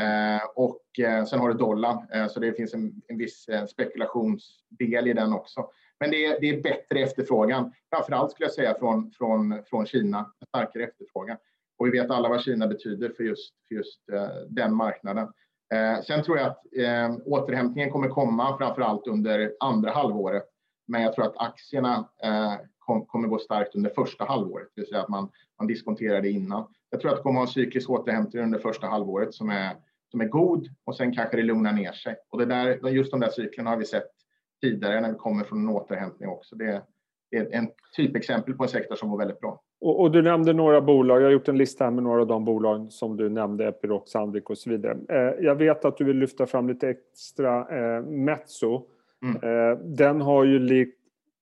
eh, 0.00 0.44
och 0.54 0.82
eh, 0.98 1.24
sen 1.24 1.40
har 1.40 1.48
du 1.48 1.54
dollarn, 1.54 2.06
eh, 2.12 2.28
så 2.28 2.40
det 2.40 2.52
finns 2.52 2.74
en, 2.74 3.02
en 3.08 3.18
viss 3.18 3.48
eh, 3.48 3.66
spekulationsdel 3.66 5.08
i 5.08 5.12
den 5.12 5.32
också. 5.32 5.70
Men 6.00 6.10
det 6.10 6.26
är, 6.26 6.40
det 6.40 6.48
är 6.48 6.62
bättre 6.62 7.00
efterfrågan, 7.00 7.72
framförallt 7.90 8.30
skulle 8.30 8.46
jag 8.46 8.54
säga 8.54 8.74
från, 8.78 9.10
från, 9.10 9.62
från 9.66 9.86
Kina, 9.86 10.32
starkare 10.48 10.84
efterfrågan. 10.84 11.36
Och 11.78 11.86
vi 11.86 11.90
vet 11.90 12.10
alla 12.10 12.28
vad 12.28 12.42
Kina 12.42 12.66
betyder 12.66 13.08
för 13.16 13.24
just, 13.24 13.54
för 13.68 13.74
just 13.74 14.08
eh, 14.12 14.28
den 14.48 14.74
marknaden. 14.74 15.28
sen 16.06 16.22
tror 16.22 16.38
jag 16.38 16.46
att 16.46 16.62
återhämtningen 17.24 17.90
kommer 17.90 18.08
komma 18.08 18.58
framför 18.58 18.82
allt 18.82 19.06
under 19.06 19.52
andra 19.60 19.90
halvåret 19.90 20.44
men 20.86 21.02
jag 21.02 21.14
tror 21.14 21.24
att 21.24 21.36
aktierna 21.36 22.08
eh, 22.22 22.54
kom, 22.78 23.06
kommer 23.06 23.28
gå 23.28 23.38
starkt 23.38 23.74
under 23.74 23.90
första 23.90 24.24
halvåret, 24.24 24.68
det 24.74 24.80
vill 24.80 24.88
säga 24.88 25.02
att 25.02 25.08
man, 25.08 25.28
man 25.58 25.66
diskonterar 25.66 26.22
det 26.22 26.30
innan. 26.30 26.66
Jag 26.90 27.00
tror 27.00 27.10
att 27.10 27.16
det 27.16 27.22
kommer 27.22 27.40
att 27.40 27.46
ha 27.46 27.60
en 27.60 27.64
cyklisk 27.64 27.90
återhämtning 27.90 28.42
under 28.42 28.58
första 28.58 28.86
halvåret 28.86 29.34
som 29.34 29.50
är, 29.50 29.76
som 30.10 30.20
är 30.20 30.28
god 30.28 30.68
och 30.84 30.96
sen 30.96 31.14
kanske 31.14 31.36
det 31.36 31.42
lugnar 31.42 31.72
ner 31.72 31.92
sig. 31.92 32.16
Och 32.30 32.38
det 32.38 32.46
där, 32.46 32.88
just 32.88 33.10
de 33.10 33.20
där 33.20 33.28
cyklerna 33.28 33.70
har 33.70 33.76
vi 33.76 33.84
sett 33.84 34.10
tidigare 34.60 35.00
när 35.00 35.12
vi 35.12 35.18
kommer 35.18 35.44
från 35.44 35.60
en 35.60 35.68
återhämtning 35.68 36.28
också. 36.28 36.56
Det, 36.56 36.82
det 37.30 37.36
är 37.36 37.52
en 37.52 37.68
typexempel 37.96 38.54
på 38.54 38.62
en 38.62 38.68
sektor 38.68 38.96
som 38.96 39.10
går 39.10 39.18
väldigt 39.18 39.40
bra. 39.40 39.62
Och, 39.80 40.00
och, 40.00 40.10
du 40.10 40.22
nämnde 40.22 40.52
några 40.52 40.80
bolag. 40.80 41.20
Jag 41.20 41.26
har 41.26 41.32
gjort 41.32 41.48
en 41.48 41.58
lista 41.58 41.84
här 41.84 41.90
med 41.90 42.04
några 42.04 42.20
av 42.20 42.26
de 42.26 42.44
bolag 42.44 42.92
som 42.92 43.16
du 43.16 43.28
nämnde, 43.28 43.68
Epiroc, 43.68 44.10
Sandvik 44.10 44.50
och 44.50 44.58
så 44.58 44.70
vidare. 44.70 44.98
Eh, 45.08 45.44
jag 45.44 45.54
vet 45.54 45.84
att 45.84 45.96
du 45.96 46.04
vill 46.04 46.16
lyfta 46.16 46.46
fram 46.46 46.68
lite 46.68 46.88
extra 46.88 47.58
eh, 47.58 48.02
Metso 48.02 48.86
Mm. 49.22 49.36
Eh, 49.36 49.78
den 49.78 50.20
har 50.20 50.44
ju 50.44 50.58
likt 50.58 50.98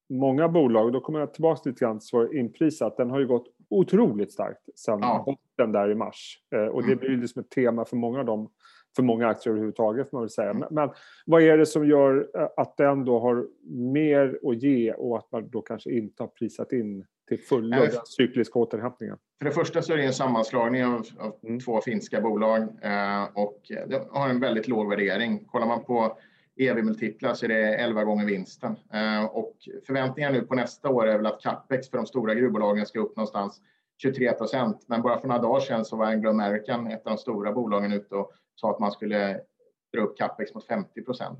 många 0.08 0.48
bolag, 0.48 0.92
då 0.92 1.00
kommer 1.00 1.20
jag 1.20 1.34
tillbaka 1.34 1.60
lite 1.64 1.84
grann 1.84 2.00
till 2.00 2.38
inprisat, 2.38 2.96
den 2.96 3.10
har 3.10 3.20
ju 3.20 3.26
gått 3.26 3.46
otroligt 3.68 4.32
starkt 4.32 4.78
sedan 4.78 4.98
ja. 5.02 5.22
botten 5.26 5.72
där 5.72 5.90
i 5.90 5.94
mars. 5.94 6.38
Eh, 6.54 6.66
och 6.66 6.82
det 6.82 6.86
mm. 6.86 6.98
blir 6.98 7.10
ju 7.10 7.20
liksom 7.20 7.40
ett 7.40 7.50
tema 7.50 7.84
för 7.84 7.96
många 7.96 8.18
av 8.18 8.24
dem, 8.24 8.50
för 8.96 9.02
många 9.02 9.28
aktier 9.28 9.50
överhuvudtaget 9.50 10.10
får 10.10 10.16
man 10.16 10.22
väl 10.22 10.30
säga. 10.30 10.50
Mm. 10.50 10.60
Men, 10.60 10.74
men, 10.74 10.90
vad 11.26 11.42
är 11.42 11.58
det 11.58 11.66
som 11.66 11.86
gör 11.86 12.28
eh, 12.34 12.48
att 12.56 12.76
den 12.76 13.04
då 13.04 13.18
har 13.18 13.46
mer 13.92 14.38
att 14.42 14.62
ge 14.62 14.92
och 14.92 15.18
att 15.18 15.32
man 15.32 15.48
då 15.50 15.62
kanske 15.62 15.90
inte 15.90 16.22
har 16.22 16.28
prisat 16.28 16.72
in 16.72 17.04
till 17.28 17.38
fullo 17.38 17.76
den 17.76 17.90
cykliska 18.04 18.58
återhämtningen? 18.58 19.16
För 19.38 19.44
det 19.44 19.52
första 19.54 19.82
så 19.82 19.92
är 19.92 19.96
det 19.96 20.04
en 20.04 20.12
sammanslagning 20.12 20.84
av, 20.84 21.06
av 21.18 21.36
mm. 21.42 21.60
två 21.60 21.80
finska 21.80 22.20
bolag 22.20 22.62
eh, 22.62 23.24
och 23.34 23.60
det 23.66 24.02
har 24.10 24.28
en 24.28 24.40
väldigt 24.40 24.68
låg 24.68 24.90
värdering. 24.90 25.44
Kollar 25.44 25.66
man 25.66 25.84
på 25.84 26.18
EV-multiplar 26.56 27.34
så 27.34 27.44
är 27.44 27.48
det 27.48 27.74
11 27.74 28.04
gånger 28.04 28.26
vinsten. 28.26 28.76
Eh, 28.92 29.24
och 29.24 29.56
förväntningarna 29.86 30.34
nu 30.34 30.42
på 30.42 30.54
nästa 30.54 30.88
år 30.88 31.06
är 31.06 31.16
väl 31.16 31.26
att 31.26 31.40
capex 31.40 31.90
för 31.90 31.96
de 31.96 32.06
stora 32.06 32.34
gruvbolagen 32.34 32.86
ska 32.86 33.00
upp 33.00 33.16
någonstans 33.16 33.60
23 34.02 34.32
procent. 34.32 34.84
Men 34.88 35.02
bara 35.02 35.20
för 35.20 35.28
några 35.28 35.42
dagar 35.42 35.60
sedan 35.60 35.84
så 35.84 35.96
var 35.96 36.06
Anglo 36.06 36.30
American, 36.30 36.86
ett 36.86 37.06
av 37.06 37.12
de 37.12 37.18
stora 37.18 37.52
bolagen, 37.52 37.92
ute 37.92 38.14
och 38.14 38.32
sa 38.54 38.70
att 38.70 38.80
man 38.80 38.92
skulle 38.92 39.40
dra 39.92 40.02
upp 40.02 40.18
capex 40.18 40.54
mot 40.54 40.66
50 40.66 41.02
procent 41.02 41.38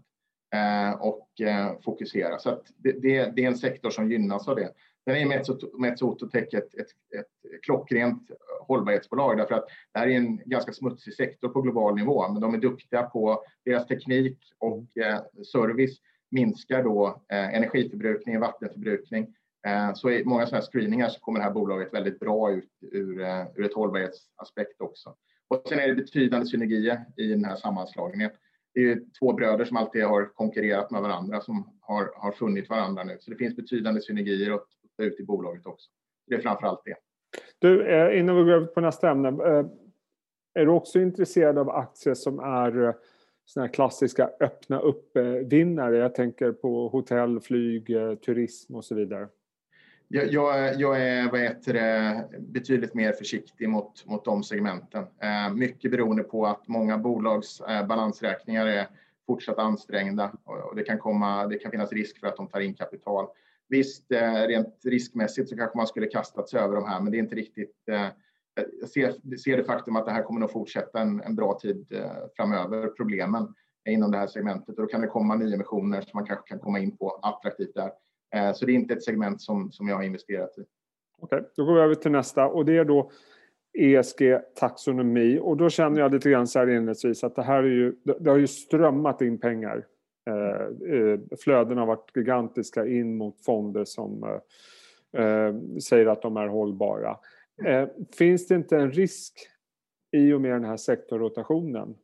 eh, 0.55 1.01
och 1.01 1.41
eh, 1.41 1.81
fokusera. 1.85 2.39
Så 2.39 2.63
det, 2.77 2.93
det, 2.93 3.33
det, 3.37 3.45
är 3.45 3.49
en 3.49 3.59
sektor 3.59 3.91
som 3.91 4.11
gynnas 4.11 4.49
av 4.49 4.57
det. 4.57 4.71
Sen 5.05 5.17
är 5.17 5.79
Metsototech 5.81 6.55
ett, 6.55 6.75
ett, 6.75 6.89
ett 7.19 7.63
klockrent 7.63 8.31
hållbarhetsbolag 8.61 9.37
därför 9.37 9.55
att 9.55 9.67
det 9.93 9.99
här 9.99 10.07
är 10.07 10.17
en 10.17 10.41
ganska 10.45 10.73
smutsig 10.73 11.15
sektor 11.15 11.49
på 11.49 11.63
global 11.63 11.95
nivå. 11.95 12.29
Men 12.33 12.41
de 12.41 12.55
är 12.55 12.59
duktiga 12.59 13.03
på 13.03 13.45
deras 13.65 13.87
teknik 13.87 14.39
och 14.59 14.99
eh, 14.99 15.21
service 15.53 15.99
minskar 16.31 16.83
då 16.83 17.23
eh, 17.33 17.55
energiförbrukning, 17.55 18.41
vattenförbrukning. 18.41 19.35
Eh, 19.67 19.95
så 19.95 20.11
i 20.11 20.25
många 20.25 20.47
sådana 20.47 20.61
här 20.61 20.71
screeningar 20.71 21.09
så 21.09 21.21
kommer 21.21 21.39
det 21.39 21.45
här 21.45 21.53
bolaget 21.53 21.95
väldigt 21.95 22.21
bra 22.21 22.53
ut 22.53 22.71
ur, 22.81 23.21
eh, 23.21 23.47
ur 23.55 23.65
ett 23.65 23.75
hållbarhetsaspekt 23.75 24.81
också. 24.81 25.15
Och 25.49 25.63
sen 25.69 25.79
är 25.79 25.89
det 25.89 25.95
betydande 25.95 26.47
synergier 26.47 27.05
i 27.17 27.27
den 27.27 27.45
här 27.45 27.57
sammanslagningen. 27.57 28.31
Det 28.75 28.81
är 28.81 28.85
ju 28.85 29.05
två 29.19 29.33
bröder 29.33 29.65
som 29.65 29.77
alltid 29.77 30.05
har 30.05 30.35
konkurrerat 30.35 30.91
med 30.91 31.03
varandra 31.03 31.41
som 31.41 31.79
har, 31.81 32.11
har 32.17 32.33
funnit 32.33 32.69
varandra 32.69 33.05
nu. 33.05 33.17
Så 33.21 33.31
det 33.31 33.37
finns 33.37 33.57
betydande 33.57 34.01
synergier 34.01 34.53
åt 34.53 34.69
ta 34.97 35.03
ut 35.03 35.21
i 35.21 35.25
bolaget 35.25 35.67
också. 35.67 35.91
Det 36.27 36.35
är 36.35 36.41
framför 36.41 36.67
allt 36.67 36.83
det. 36.85 36.97
Du, 37.59 37.87
eh, 37.87 38.19
innan 38.19 38.37
vi 38.37 38.43
går 38.43 38.53
över 38.53 38.67
på 38.67 38.81
nästa 38.81 39.11
ämne. 39.11 39.29
Eh, 39.29 39.67
är 40.55 40.67
du 40.67 40.71
också 40.71 41.01
intresserad 41.01 41.59
av 41.59 41.71
aktier 41.71 42.15
som 42.15 42.39
är 42.39 42.89
eh, 42.89 42.95
såna 43.45 43.69
klassiska 43.69 44.31
öppna 44.41 44.79
upp-vinnare? 44.79 45.97
Jag 45.97 46.15
tänker 46.15 46.53
på 46.53 46.89
hotell, 46.89 47.41
flyg, 47.41 47.87
turism 48.27 48.75
och 48.75 48.85
så 48.85 48.95
vidare. 48.95 49.29
Jag, 50.09 50.33
jag, 50.33 50.75
jag 50.81 51.03
är 51.03 51.31
vad 51.31 51.41
heter 51.41 51.73
det, 51.73 52.25
betydligt 52.39 52.95
mer 52.95 53.13
försiktig 53.13 53.69
mot, 53.69 54.07
mot 54.07 54.25
de 54.25 54.43
segmenten. 54.43 55.05
Mycket 55.55 55.91
beroende 55.91 56.23
på 56.23 56.47
att 56.47 56.69
många 56.69 56.99
bolags 56.99 57.63
balansräkningar 57.89 58.67
är 58.67 58.87
fortsatt 59.27 59.59
ansträngda 59.59 60.33
och 60.45 60.77
det 60.77 60.83
kan, 60.83 60.99
komma, 60.99 61.47
det 61.47 61.59
kan 61.59 61.71
finnas 61.71 61.93
risk 61.93 62.21
för 62.21 62.27
att 62.27 62.37
de 62.37 62.49
tar 62.49 62.61
in 62.61 62.75
kapital. 62.75 63.27
Visst, 63.69 64.13
eh, 64.13 64.47
rent 64.47 64.81
riskmässigt 64.85 65.49
så 65.49 65.57
kanske 65.57 65.77
man 65.77 65.87
skulle 65.87 66.07
kastat 66.07 66.49
sig 66.49 66.61
över 66.61 66.75
de 66.75 66.85
här, 66.89 67.01
men 67.01 67.13
det 67.13 67.19
är 67.19 67.23
inte 67.23 67.35
riktigt 67.35 67.89
eh, 67.91 68.07
jag 68.81 68.89
ser, 68.89 69.37
ser 69.37 69.57
det 69.57 69.65
faktum 69.65 69.97
att 69.97 70.07
det 70.07 70.13
här 70.13 70.23
kommer 70.23 70.45
att 70.45 70.53
fortsätta 70.53 71.01
en, 71.01 71.21
en 71.21 71.37
bra 71.37 71.59
tid 71.59 71.87
eh, 71.91 72.13
framöver, 72.37 72.89
problemen 72.89 73.55
inom 73.89 74.11
det 74.11 74.19
här 74.19 74.27
segmentet. 74.27 74.69
Och 74.69 74.83
då 74.83 74.87
kan 74.87 75.01
det 75.01 75.07
komma 75.07 75.35
nyemissioner 75.35 76.01
som 76.01 76.11
man 76.15 76.27
kanske 76.27 76.49
kan 76.49 76.59
komma 76.59 76.79
in 76.79 76.97
på 76.97 77.11
attraktivt 77.11 77.75
där. 77.75 77.91
Så 78.55 78.67
det 78.67 78.73
är 78.73 78.75
inte 78.75 78.95
ett 78.95 79.05
segment 79.05 79.43
som, 79.43 79.73
som 79.73 79.89
jag 79.89 79.97
har 79.97 80.03
investerat 80.03 80.59
i. 80.59 80.65
Okej, 81.19 81.39
okay, 81.39 81.51
då 81.57 81.65
går 81.65 81.75
vi 81.75 81.81
över 81.81 81.95
till 81.95 82.11
nästa 82.11 82.47
och 82.47 82.65
det 82.65 82.79
är 82.79 82.85
då 82.85 83.11
ESG 83.79 84.39
taxonomi 84.55 85.39
och 85.43 85.57
då 85.57 85.71
känner 85.71 86.01
jag 86.01 86.13
lite 86.13 86.31
grann 86.31 86.47
så 86.47 86.59
här 86.59 86.67
inledningsvis 86.67 87.25
att 87.25 87.37
det 87.37 87.43
här 87.43 87.63
är 87.63 87.69
ju, 87.69 87.95
det 88.21 88.31
har 88.31 88.37
ju 88.37 88.47
strömmat 88.47 89.23
in 89.23 89.39
pengar. 89.39 89.87
Eh, 90.27 90.95
eh 90.97 91.21
flödena 91.41 91.81
har 91.81 91.87
varit 91.87 92.17
gigantiska 92.17 92.87
in 92.87 93.17
mot 93.17 93.45
fonder 93.45 93.85
som 93.85 94.25
eh, 94.25 95.25
eh, 95.25 95.55
säger 95.89 96.07
att 96.07 96.23
de 96.23 96.37
är 96.37 96.47
hållbara. 96.47 97.17
Finns 98.19 98.47
det 98.47 98.55
inte 98.55 98.77
en 98.77 98.93
risk 98.93 99.33
i 100.13 100.33
och 100.33 100.41
med 100.41 100.53
den 100.53 100.65
här 100.65 100.77
sektorrotationen 100.77 101.95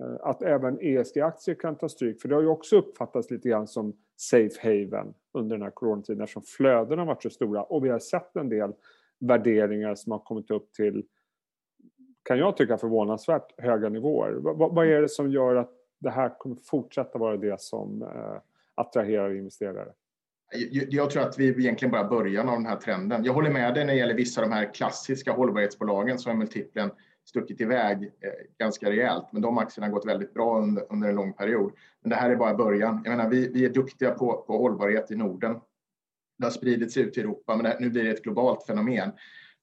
Eh, 0.00 0.16
att 0.20 0.42
även 0.42 0.78
ESG-aktier 0.80 1.54
kan 1.54 1.76
ta 1.76 1.88
stryk. 1.88 2.20
För 2.20 2.28
det 2.28 2.34
har 2.34 2.42
ju 2.42 2.48
också 2.48 2.76
uppfattats 2.76 3.30
lite 3.30 3.48
grann 3.48 3.66
som 3.66 3.96
safe 4.16 4.60
haven 4.62 5.14
under 5.32 5.56
den 5.56 5.62
här 5.62 5.70
coronatiden 5.70 6.22
eftersom 6.22 6.42
flödena 6.42 7.02
har 7.02 7.06
varit 7.06 7.22
så 7.22 7.30
stora. 7.30 7.62
Och 7.62 7.84
vi 7.84 7.88
har 7.88 7.98
sett 7.98 8.36
en 8.36 8.48
del 8.48 8.72
värderingar 9.20 9.94
som 9.94 10.12
har 10.12 10.18
kommit 10.18 10.50
upp 10.50 10.72
till, 10.72 11.04
kan 12.22 12.38
jag 12.38 12.56
tycka, 12.56 12.78
förvånansvärt 12.78 13.60
höga 13.60 13.88
nivåer. 13.88 14.32
Vad, 14.32 14.74
vad 14.74 14.86
är 14.86 15.00
det 15.00 15.08
som 15.08 15.30
gör 15.30 15.56
att 15.56 15.72
det 16.00 16.10
här 16.10 16.38
kommer 16.38 16.56
fortsätta 16.56 17.18
vara 17.18 17.36
det 17.36 17.60
som 17.60 18.02
eh, 18.02 18.40
attraherar 18.74 19.34
investerare? 19.34 19.92
Jag 20.90 21.10
tror 21.10 21.22
att 21.22 21.38
vi 21.38 21.48
egentligen 21.48 21.92
bara 21.92 22.04
början 22.04 22.48
av 22.48 22.54
den 22.54 22.66
här 22.66 22.76
trenden. 22.76 23.24
Jag 23.24 23.32
håller 23.32 23.50
med 23.50 23.74
dig 23.74 23.84
när 23.84 23.92
det 23.92 23.98
gäller 23.98 24.14
vissa 24.14 24.42
av 24.42 24.48
de 24.48 24.54
här 24.54 24.74
klassiska 24.74 25.32
hållbarhetsbolagen 25.32 26.18
som 26.18 26.32
är 26.32 26.36
multiplen 26.36 26.90
stuckit 27.24 27.60
iväg 27.60 28.02
eh, 28.02 28.30
ganska 28.58 28.90
rejält. 28.90 29.32
Men 29.32 29.42
de 29.42 29.58
aktierna 29.58 29.86
har 29.86 29.92
gått 29.92 30.06
väldigt 30.06 30.34
bra 30.34 30.58
under, 30.58 30.92
under 30.92 31.08
en 31.08 31.14
lång 31.14 31.32
period. 31.32 31.72
Men 32.02 32.10
det 32.10 32.16
här 32.16 32.30
är 32.30 32.36
bara 32.36 32.54
början. 32.54 33.02
Jag 33.04 33.16
menar, 33.16 33.30
vi, 33.30 33.52
vi 33.52 33.64
är 33.64 33.70
duktiga 33.70 34.10
på, 34.10 34.44
på 34.46 34.58
hållbarhet 34.58 35.10
i 35.10 35.16
Norden. 35.16 35.60
Det 36.38 36.46
har 36.46 36.50
spridits 36.50 36.96
ut 36.96 37.18
i 37.18 37.20
Europa, 37.20 37.56
men 37.56 37.64
det, 37.64 37.76
nu 37.80 37.90
blir 37.90 38.04
det 38.04 38.10
ett 38.10 38.22
globalt 38.22 38.66
fenomen. 38.66 39.12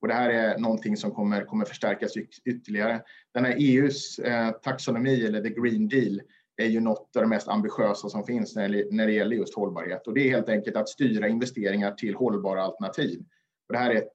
Och 0.01 0.07
det 0.07 0.13
här 0.13 0.29
är 0.29 0.57
någonting 0.57 0.97
som 0.97 1.11
kommer, 1.11 1.45
kommer 1.45 1.65
förstärkas 1.65 2.13
ytterligare. 2.45 3.01
Den 3.33 3.45
här 3.45 3.55
EUs 3.57 4.19
eh, 4.19 4.51
taxonomi, 4.51 5.25
eller 5.25 5.41
the 5.41 5.49
Green 5.49 5.87
Deal, 5.87 6.21
är 6.57 6.65
ju 6.65 6.79
något 6.79 7.15
av 7.15 7.21
det 7.21 7.27
mest 7.27 7.47
ambitiösa 7.47 8.09
som 8.09 8.25
finns 8.25 8.55
när 8.55 8.69
det, 8.69 8.85
när 8.91 9.07
det 9.07 9.13
gäller 9.13 9.35
just 9.35 9.55
hållbarhet. 9.55 10.07
Och 10.07 10.13
det 10.13 10.21
är 10.21 10.29
helt 10.29 10.49
enkelt 10.49 10.75
att 10.75 10.89
styra 10.89 11.27
investeringar 11.27 11.91
till 11.91 12.15
hållbara 12.15 12.63
alternativ. 12.63 13.19
Och 13.67 13.73
det 13.73 13.79
här 13.79 13.91
är 13.91 13.95
ett 13.95 14.13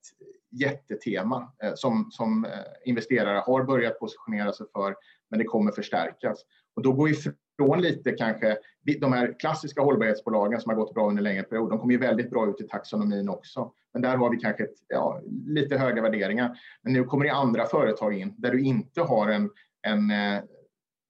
jättetema 0.51 1.53
eh, 1.63 1.73
som, 1.75 2.11
som 2.11 2.45
eh, 2.45 2.51
investerare 2.85 3.39
har 3.39 3.65
börjat 3.65 3.99
positionera 3.99 4.53
sig 4.53 4.67
för, 4.73 4.95
men 5.31 5.39
det 5.39 5.45
kommer 5.45 5.73
förstärkas. 5.73 6.39
Och 6.77 6.83
då 6.83 6.93
går 6.93 7.11
ifrån 7.11 7.81
lite 7.81 8.13
kanske 8.13 8.59
de 9.01 9.13
här 9.13 9.37
klassiska 9.39 9.83
hållbarhetsbolagen 9.83 10.61
som 10.61 10.71
har 10.71 10.77
gått 10.77 10.95
bra 10.95 11.09
under 11.09 11.23
längre 11.23 11.43
period. 11.43 11.71
De 11.71 11.79
kommer 11.79 11.93
ju 11.93 11.99
väldigt 11.99 12.31
bra 12.31 12.51
ut 12.51 12.61
i 12.61 12.69
taxonomin 12.69 13.29
också, 13.29 13.73
men 13.93 14.03
där 14.03 14.17
har 14.17 14.31
vi 14.31 14.37
kanske 14.37 14.65
ett, 14.65 14.75
ja, 14.89 15.21
lite 15.47 15.77
höga 15.77 16.03
värderingar. 16.03 16.59
Men 16.83 16.93
nu 16.93 17.05
kommer 17.05 17.25
det 17.25 17.33
andra 17.33 17.67
företag 17.67 18.15
in 18.15 18.35
där 18.39 18.51
du 18.51 18.63
inte 18.63 19.01
har 19.01 19.29
en, 19.29 19.51
en 19.83 20.11
eh, 20.11 20.43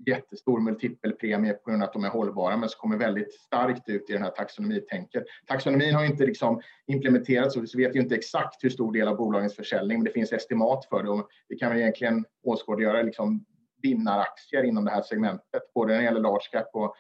jättestor 0.07 0.61
multipelpremie 0.61 1.53
på 1.53 1.71
grund 1.71 1.83
av 1.83 1.89
att 1.89 1.93
de 1.93 2.05
är 2.05 2.09
hållbara, 2.09 2.57
men 2.57 2.69
som 2.69 2.79
kommer 2.79 2.97
väldigt 2.97 3.33
starkt 3.33 3.89
ut 3.89 4.11
i 4.11 4.13
den 4.13 4.23
här 4.23 4.31
taxonomitänket. 4.31 5.25
Taxonomin 5.47 5.95
har 5.95 6.05
inte 6.05 6.27
liksom 6.27 6.61
implementerats, 6.87 7.55
så 7.55 7.65
vi 7.75 7.85
vet 7.87 7.97
ju 7.97 8.01
inte 8.01 8.15
exakt 8.15 8.65
hur 8.65 8.71
stor 8.71 8.93
del 8.93 9.09
av 9.09 9.17
bolagens 9.17 9.57
försäljning, 9.57 9.99
men 9.99 10.05
det 10.05 10.11
finns 10.11 10.33
estimat 10.33 10.85
för 10.85 11.03
det. 11.03 11.11
Och 11.11 11.29
vi 11.49 11.57
kan 11.57 11.71
väl 11.71 11.81
egentligen 11.81 12.25
åskådliggöra 12.43 13.03
liksom 13.03 13.45
vinnaraktier 13.83 14.63
inom 14.63 14.85
det 14.85 14.91
här 14.91 15.03
segmentet, 15.03 15.63
både 15.75 15.93
när 15.93 15.99
det 15.99 16.05
gäller 16.05 16.21
large 16.21 16.49
cap 16.53 16.69
och, 16.73 16.95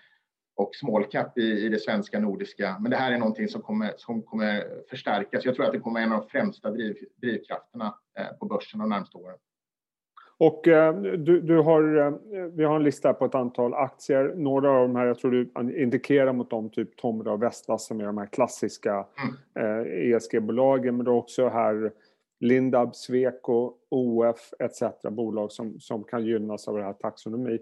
och 0.62 0.74
small 0.74 1.04
cap 1.04 1.38
i, 1.38 1.42
i 1.42 1.68
det 1.68 1.78
svenska 1.78 2.20
nordiska. 2.20 2.76
Men 2.80 2.90
det 2.90 2.96
här 2.96 3.12
är 3.12 3.18
någonting 3.18 3.48
som 3.48 3.62
kommer, 3.62 3.92
som 3.96 4.22
kommer 4.22 4.64
förstärkas. 4.90 5.44
Jag 5.44 5.54
tror 5.54 5.66
att 5.66 5.72
det 5.72 5.78
kommer 5.78 6.00
vara 6.00 6.04
en 6.04 6.12
av 6.12 6.20
de 6.20 6.28
främsta 6.28 6.70
driv, 6.70 6.96
drivkrafterna 7.16 7.94
eh, 8.18 8.36
på 8.38 8.46
börsen 8.46 8.80
de 8.80 8.88
närmaste 8.88 9.18
åren. 9.18 9.36
Och 10.38 10.68
eh, 10.68 10.94
du, 11.00 11.40
du, 11.40 11.58
har, 11.58 11.96
eh, 11.96 12.12
vi 12.52 12.64
har 12.64 12.76
en 12.76 12.84
lista 12.84 13.14
på 13.14 13.24
ett 13.24 13.34
antal 13.34 13.74
aktier. 13.74 14.34
Några 14.36 14.70
av 14.70 14.88
de 14.88 14.96
här, 14.96 15.06
jag 15.06 15.18
tror 15.18 15.30
du 15.30 15.72
indikerar 15.82 16.32
mot 16.32 16.50
dem, 16.50 16.70
typ 16.70 16.96
Tomra 16.96 17.32
och 17.32 17.42
Vestas 17.42 17.86
som 17.86 18.00
är 18.00 18.04
de 18.04 18.18
här 18.18 18.26
klassiska 18.26 19.06
mm. 19.56 20.14
ESG-bolagen. 20.14 20.96
Men 20.96 21.04
du 21.04 21.10
har 21.10 21.18
också 21.18 21.48
här 21.48 21.92
Lindab, 22.40 22.96
Sweco, 22.96 23.74
OF 23.88 24.54
etc. 24.58 24.82
bolag 25.10 25.52
som, 25.52 25.80
som 25.80 26.04
kan 26.04 26.24
gynnas 26.24 26.68
av 26.68 26.76
det 26.76 26.84
här 26.84 26.92
taxonomi. 26.92 27.58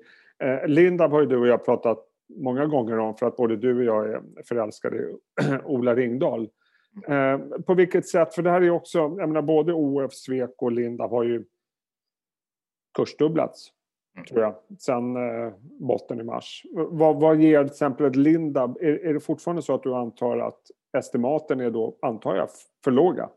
Lindab 0.67 1.11
har 1.11 1.21
ju 1.21 1.27
du 1.27 1.37
och 1.37 1.47
jag 1.47 1.65
pratat 1.65 2.10
många 2.37 2.67
gånger 2.67 2.99
om 2.99 3.17
för 3.17 3.27
att 3.27 3.37
både 3.37 3.57
du 3.57 3.79
och 3.79 3.85
jag 3.85 4.11
är 4.11 4.23
förälskade 4.45 4.97
i 4.97 5.17
Ola 5.65 5.95
Ringdahl. 5.95 6.49
Eh, 7.07 7.39
på 7.67 7.75
vilket 7.75 8.09
sätt, 8.09 8.35
för 8.35 8.43
det 8.43 8.51
här 8.51 8.61
är 8.61 8.71
också, 8.71 8.99
jag 8.99 9.29
menar 9.29 9.43
både 9.43 9.73
OF, 9.73 10.13
Sweco 10.15 10.65
och 10.65 10.73
Lindab 10.73 11.11
har 11.11 11.25
ju 11.25 11.45
kursdubblats. 12.97 13.73
Mm. 14.17 14.27
Tror 14.27 14.43
jag, 14.43 14.55
sen 14.79 15.17
eh, 15.17 15.53
botten 15.81 16.21
i 16.21 16.23
mars. 16.23 16.65
Vad, 16.73 17.21
vad 17.21 17.41
ger 17.41 17.65
till 17.65 17.73
exempel 17.73 18.07
ett 18.07 18.17
Lindab? 18.17 18.77
Är, 18.81 19.07
är 19.07 19.15
det 19.15 19.21
fortfarande 19.21 19.63
så 19.63 19.75
att 19.75 19.83
du 19.83 19.95
antar 19.95 20.39
att 20.39 20.61
estimaten 20.99 21.61
är 21.61 21.71
då, 21.71 21.99
antar 22.03 22.37
jag, 22.37 22.49
för 22.85 22.91
låga? 22.91 23.29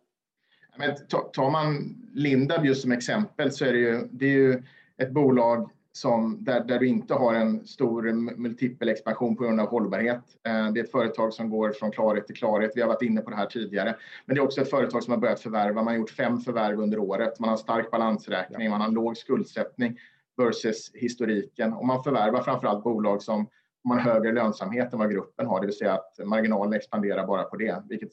Men 0.77 0.95
tar 1.33 1.49
man 1.49 1.95
Lindab 2.13 2.65
just 2.65 2.81
som 2.81 2.91
exempel 2.91 3.51
så 3.51 3.65
är 3.65 3.73
det 3.73 3.79
ju, 3.79 4.07
det 4.11 4.25
är 4.25 4.29
ju 4.29 4.63
ett 4.97 5.11
bolag 5.11 5.69
som, 5.95 6.43
där, 6.43 6.63
där 6.63 6.79
du 6.79 6.87
inte 6.87 7.13
har 7.13 7.33
en 7.33 7.67
stor 7.67 8.11
multipel 8.37 8.89
expansion 8.89 9.35
på 9.35 9.43
grund 9.43 9.59
av 9.59 9.67
hållbarhet. 9.67 10.23
Eh, 10.47 10.71
det 10.71 10.79
är 10.79 10.83
ett 10.83 10.91
företag 10.91 11.33
som 11.33 11.49
går 11.49 11.71
från 11.71 11.91
klarhet 11.91 12.27
till 12.27 12.35
klarhet. 12.35 12.71
Vi 12.75 12.81
har 12.81 12.87
varit 12.87 13.01
inne 13.01 13.21
på 13.21 13.29
det 13.29 13.35
här 13.35 13.45
tidigare. 13.45 13.95
Men 14.25 14.35
det 14.35 14.39
är 14.39 14.43
också 14.43 14.61
ett 14.61 14.69
företag 14.69 15.03
som 15.03 15.13
har 15.13 15.19
börjat 15.19 15.39
förvärva. 15.39 15.73
Man 15.73 15.87
har 15.87 15.93
gjort 15.93 16.09
fem 16.09 16.39
förvärv 16.39 16.79
under 16.79 16.99
året. 16.99 17.39
Man 17.39 17.49
har 17.49 17.57
stark 17.57 17.91
balansräkning, 17.91 18.69
man 18.69 18.81
har 18.81 18.91
låg 18.91 19.17
skuldsättning 19.17 19.97
versus 20.37 20.91
historiken 20.93 21.73
och 21.73 21.85
man 21.85 22.03
förvärvar 22.03 22.43
framförallt 22.43 22.83
bolag 22.83 23.21
som 23.21 23.47
har 23.83 23.99
högre 23.99 24.31
lönsamhet 24.31 24.93
än 24.93 24.99
vad 24.99 25.11
gruppen 25.11 25.47
har, 25.47 25.59
det 25.59 25.65
vill 25.65 25.77
säga 25.77 25.93
att 25.93 26.19
marginalen 26.25 26.73
expanderar 26.73 27.27
bara 27.27 27.43
på 27.43 27.55
det, 27.55 27.83
vilket 27.89 28.11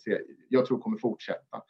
jag 0.48 0.66
tror 0.66 0.78
kommer 0.78 0.98
fortsätta. 0.98 1.62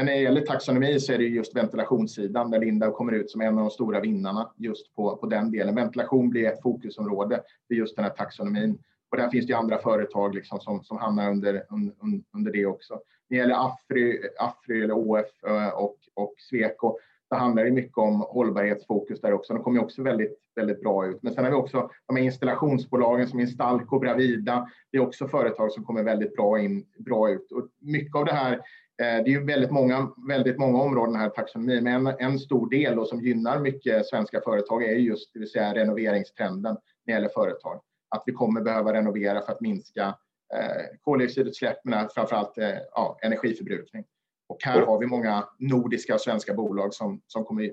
Men 0.00 0.06
när 0.06 0.12
det 0.12 0.20
gäller 0.20 0.40
taxonomi 0.40 1.00
så 1.00 1.12
är 1.12 1.18
det 1.18 1.24
just 1.24 1.56
ventilationssidan 1.56 2.50
där 2.50 2.58
Linda 2.58 2.90
kommer 2.90 3.12
ut 3.12 3.30
som 3.30 3.40
en 3.40 3.58
av 3.58 3.64
de 3.64 3.70
stora 3.70 4.00
vinnarna 4.00 4.50
just 4.56 4.94
på, 4.94 5.16
på 5.16 5.26
den 5.26 5.50
delen. 5.50 5.74
Ventilation 5.74 6.30
blir 6.30 6.46
ett 6.46 6.62
fokusområde 6.62 7.42
för 7.68 7.74
just 7.74 7.96
den 7.96 8.04
här 8.04 8.12
taxonomin. 8.12 8.78
Och 9.10 9.16
där 9.16 9.28
finns 9.28 9.46
det 9.46 9.54
andra 9.54 9.78
företag 9.78 10.34
liksom 10.34 10.60
som, 10.60 10.84
som 10.84 10.98
hamnar 10.98 11.30
under, 11.30 11.64
un, 11.70 12.24
under 12.34 12.52
det 12.52 12.66
också. 12.66 12.94
När 12.94 13.00
det 13.28 13.36
gäller 13.36 13.66
Afry, 13.66 14.20
Afry 14.38 14.82
eller 14.82 14.94
OF 14.94 15.26
och, 15.74 15.96
och 16.14 16.34
Sweco 16.38 16.98
så 17.28 17.36
handlar 17.36 17.64
det 17.64 17.70
mycket 17.70 17.98
om 17.98 18.20
hållbarhetsfokus 18.20 19.20
där 19.20 19.32
också. 19.32 19.54
De 19.54 19.62
kommer 19.62 19.82
också 19.82 20.02
väldigt, 20.02 20.38
väldigt 20.56 20.80
bra 20.80 21.06
ut. 21.06 21.22
Men 21.22 21.34
sen 21.34 21.44
har 21.44 21.50
vi 21.50 21.56
också 21.56 21.90
de 22.06 22.16
här 22.16 22.22
installationsbolagen 22.22 23.28
som 23.28 23.40
Instalco, 23.40 23.98
Bravida. 23.98 24.68
Det 24.92 24.98
är 24.98 25.02
också 25.02 25.28
företag 25.28 25.72
som 25.72 25.84
kommer 25.84 26.02
väldigt 26.02 26.36
bra, 26.36 26.60
in, 26.60 26.86
bra 26.98 27.30
ut. 27.30 27.52
Och 27.52 27.68
mycket 27.80 28.16
av 28.16 28.24
det 28.24 28.32
här 28.32 28.60
det 29.00 29.34
är 29.34 29.46
väldigt 29.46 29.70
många, 29.70 30.12
väldigt 30.28 30.58
många 30.58 30.82
områden 30.82 31.16
här 31.16 31.28
taxonomi, 31.28 31.80
men 31.80 32.06
en, 32.06 32.16
en 32.18 32.38
stor 32.38 32.70
del 32.70 32.96
då 32.96 33.04
som 33.04 33.20
gynnar 33.20 33.58
mycket 33.58 34.06
svenska 34.06 34.40
företag 34.40 34.82
är 34.84 34.92
just 34.92 35.32
det 35.32 35.38
vill 35.38 35.50
säga 35.50 35.74
renoveringstrenden 35.74 36.72
när 36.72 36.80
det 37.06 37.12
gäller 37.12 37.28
företag. 37.28 37.80
Att 38.08 38.22
vi 38.26 38.32
kommer 38.32 38.60
behöva 38.60 38.92
renovera 38.92 39.40
för 39.42 39.52
att 39.52 39.60
minska 39.60 40.06
eh, 40.54 40.98
koldioxidutsläpp 41.00 41.76
men 41.84 42.08
framförallt 42.08 42.58
eh, 42.58 42.78
ja, 42.94 43.18
energiförbrukning. 43.22 44.04
Och 44.48 44.58
här 44.64 44.86
har 44.86 44.98
vi 44.98 45.06
många 45.06 45.48
nordiska 45.58 46.14
och 46.14 46.20
svenska 46.20 46.54
bolag 46.54 46.94
som, 46.94 47.22
som 47.26 47.44
kommer 47.44 47.72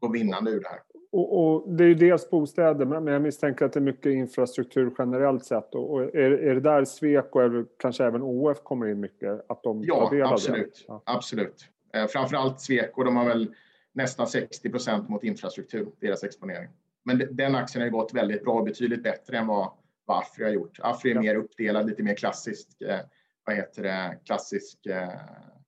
gå 0.00 0.08
vinnande 0.08 0.50
ur 0.50 0.60
det 0.60 0.68
här. 0.68 0.80
Och, 1.14 1.54
och, 1.54 1.74
det 1.74 1.84
är 1.84 1.88
ju 1.88 1.94
dels 1.94 2.30
bostäder, 2.30 2.84
men 2.84 3.06
jag 3.06 3.22
misstänker 3.22 3.64
att 3.64 3.72
det 3.72 3.78
är 3.78 3.82
mycket 3.82 4.06
infrastruktur 4.06 4.94
generellt 4.98 5.44
sett. 5.44 5.74
Och, 5.74 6.02
är, 6.02 6.30
är 6.30 6.54
det 6.54 6.60
där 6.60 6.84
Sweco 6.84 7.38
eller 7.38 7.64
kanske 7.78 8.04
även 8.04 8.22
OF 8.22 8.62
kommer 8.62 8.86
in 8.86 9.00
mycket? 9.00 9.50
Att 9.50 9.62
de 9.62 9.82
ja, 9.84 10.10
absolut. 10.24 10.84
Ja. 10.88 11.02
absolut. 11.06 11.64
Eh, 11.94 12.06
framförallt 12.06 12.60
Sweco, 12.60 13.02
de 13.02 13.16
har 13.16 13.24
väl 13.24 13.54
nästan 13.92 14.26
60 14.26 14.70
procent 14.70 15.08
mot 15.08 15.24
infrastruktur, 15.24 15.88
deras 16.00 16.24
exponering. 16.24 16.68
Men 17.04 17.22
den 17.30 17.54
aktien 17.54 17.82
har 17.82 17.90
gått 17.90 18.14
väldigt 18.14 18.44
bra, 18.44 18.62
betydligt 18.62 19.02
bättre 19.02 19.38
än 19.38 19.46
vad, 19.46 19.70
vad 20.04 20.18
Afri 20.18 20.44
har 20.44 20.50
gjort. 20.50 20.78
Afri 20.82 21.10
är 21.10 21.14
ja. 21.14 21.20
mer 21.20 21.34
uppdelad, 21.34 21.86
lite 21.86 22.02
mer 22.02 22.14
klassisk, 22.14 22.80
eh, 22.80 23.00
vad 23.46 23.56
heter 23.56 23.82
det, 23.82 24.18
klassisk 24.24 24.86
eh, 24.86 25.08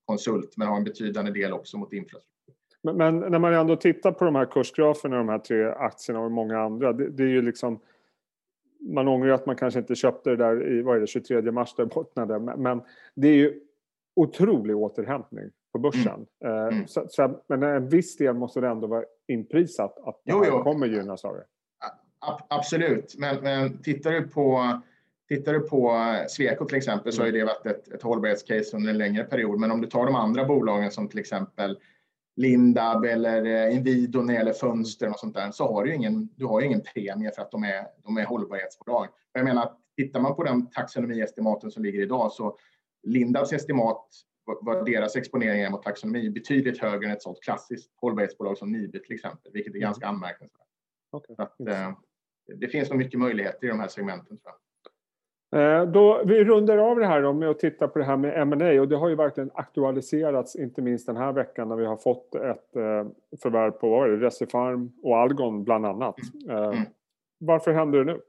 konsult, 0.05 0.57
men 0.57 0.69
har 0.69 0.76
en 0.76 0.85
betydande 0.85 1.31
del 1.31 1.53
också 1.53 1.76
mot 1.79 1.93
infrastruktur. 1.93 2.55
Men, 2.87 2.97
men, 2.97 3.19
när 3.33 3.38
man 3.38 3.55
ändå 3.55 3.76
tittar 3.76 4.12
på 4.12 4.25
de 4.25 4.35
här 4.35 4.45
kursgraferna, 4.45 5.16
de 5.16 5.28
här 5.28 5.38
tre 5.38 5.64
aktierna 5.64 6.21
och 6.21 6.33
många 6.33 6.61
andra, 6.61 6.93
det, 6.93 7.09
det 7.09 7.23
är 7.23 7.28
ju 7.28 7.43
liksom 7.43 7.81
man 8.81 9.09
ångrar 9.09 9.31
att 9.31 9.47
man 9.47 9.57
kanske 9.57 9.81
inte 9.81 9.95
köpte 9.95 10.31
det 10.31 10.37
där 10.37 10.73
i 10.73 10.83
vad 10.83 10.97
är 10.97 11.00
det, 11.00 11.07
23 11.07 11.52
mars 11.52 11.75
där 11.75 11.85
bottnade, 11.85 12.38
men, 12.38 12.83
det 13.14 13.28
är 13.28 13.35
ju 13.35 13.61
otrolig 14.16 14.76
återhämtning 14.76 15.50
på 15.73 15.78
börsen. 15.78 16.26
Mm. 16.45 16.57
Eh, 16.57 16.75
mm. 16.75 16.87
Så, 16.87 17.07
så, 17.09 17.40
men 17.47 17.62
en 17.62 17.88
viss 17.88 18.16
del 18.16 18.35
måste 18.35 18.61
det 18.61 18.69
ändå 18.69 18.87
vara 18.87 19.05
inprisat 19.28 19.99
att 19.99 20.21
det 20.25 20.33
jo, 20.33 20.45
jo. 20.49 20.62
kommer 20.62 20.87
gynnas 20.87 21.25
av 21.25 21.35
det. 21.35 21.45
Absolut, 22.49 23.14
men, 23.19 23.43
men 23.43 23.83
tittar 23.83 24.11
du 24.11 24.28
på 24.28 24.81
Tittar 25.28 25.52
du 25.52 25.61
på 25.61 25.93
Sweco 26.28 26.64
till 26.64 26.76
exempel 26.76 27.12
så 27.12 27.23
har 27.23 27.31
det 27.31 27.45
varit 27.45 27.66
ett, 27.66 27.88
ett 27.88 28.02
hållbarhetscase 28.02 28.76
under 28.76 28.90
en 28.90 28.99
längre 28.99 29.25
period. 29.25 29.61
Men 29.61 29.71
om 29.71 29.81
du 29.81 29.87
tar 29.87 30.07
de 30.07 30.14
andra 30.14 30.45
bolagen 30.45 30.90
som 30.90 31.09
till 31.09 31.19
exempel 31.19 31.78
Lindab 32.37 33.05
eller 33.05 33.45
eh, 33.45 33.76
Inwido 33.76 34.23
när 34.23 34.33
det 34.33 34.38
gäller 34.38 34.52
fönster 34.52 35.11
och 35.11 35.19
sånt 35.19 35.35
där 35.35 35.50
så 35.50 35.73
har 35.73 35.85
du 35.85 35.95
ingen, 35.95 36.28
du 36.37 36.47
har 36.47 36.61
ingen 36.61 36.83
premie 36.95 37.33
för 37.33 37.43
att 37.43 37.50
de 37.50 37.64
är, 37.64 37.87
de 38.05 38.16
är 38.16 38.25
hållbarhetsbolag. 38.25 39.09
Jag 39.33 39.45
menar, 39.45 39.73
tittar 39.97 40.21
man 40.21 40.37
på 40.37 40.45
den 40.45 40.71
taxonomiestimaten 40.71 41.71
som 41.71 41.85
ligger 41.85 42.02
idag 42.02 42.33
så 42.33 42.59
Lindabs 43.02 43.52
estimat 43.52 44.07
var 44.45 44.85
deras 44.85 45.16
exponering 45.16 45.73
mot 45.73 45.83
taxonomi 45.83 46.31
betydligt 46.31 46.78
högre 46.78 47.07
än 47.07 47.12
ett 47.12 47.23
sådant 47.23 47.43
klassiskt 47.43 47.93
hållbarhetsbolag 47.97 48.59
som 48.59 48.73
Nibe 48.73 48.99
till 48.99 49.14
exempel, 49.14 49.52
vilket 49.52 49.75
är 49.75 49.78
ganska 49.78 50.07
anmärkningsvärt. 50.07 50.66
Okay. 51.12 51.37
Att, 51.38 51.61
eh, 51.61 51.93
det 52.57 52.69
finns 52.69 52.90
nog 52.90 52.99
mycket 52.99 53.21
möjligheter 53.21 53.66
i 53.66 53.71
de 53.71 53.81
här 53.81 53.88
segmenten. 53.88 54.38
Tror 54.38 54.40
jag. 54.45 54.66
Eh, 55.57 55.83
då, 55.87 56.23
vi 56.25 56.45
rundar 56.45 56.79
av 56.79 56.99
det 56.99 57.07
här 57.07 57.33
med 57.33 57.49
att 57.49 57.59
titta 57.59 57.89
på 57.89 57.99
det 57.99 58.05
här 58.05 58.17
med 58.17 58.43
M&A 58.43 58.81
och 58.81 58.89
det 58.89 58.97
har 58.97 59.09
ju 59.09 59.15
verkligen 59.15 59.51
aktualiserats 59.55 60.57
inte 60.57 60.83
minst 60.83 61.07
den 61.07 61.17
här 61.17 61.33
veckan 61.33 61.69
när 61.69 61.77
vi 61.77 61.87
har 61.87 61.97
fått 61.97 62.35
ett 62.35 62.77
eh, 62.77 63.07
förvärv 63.43 63.71
på 63.71 63.91
vad 63.91 64.11
det, 64.11 64.17
Recipharm 64.17 64.93
och 65.03 65.17
Algon 65.17 65.65
bland 65.65 65.87
annat. 65.87 66.17
Mm. 66.45 66.57
Eh, 66.57 66.69
mm. 66.69 66.83
Varför 67.39 67.73
händer 67.73 67.99
det 67.99 68.13
nu? 68.13 68.21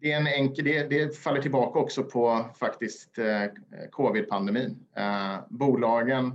Det, 0.00 0.12
är 0.12 0.20
en 0.20 0.26
enkel, 0.26 0.64
det, 0.64 0.90
det 0.90 1.16
faller 1.16 1.40
tillbaka 1.40 1.78
också 1.78 2.02
på 2.02 2.40
faktiskt 2.58 3.18
covid-pandemin. 3.90 4.76
bolagen 5.48 6.32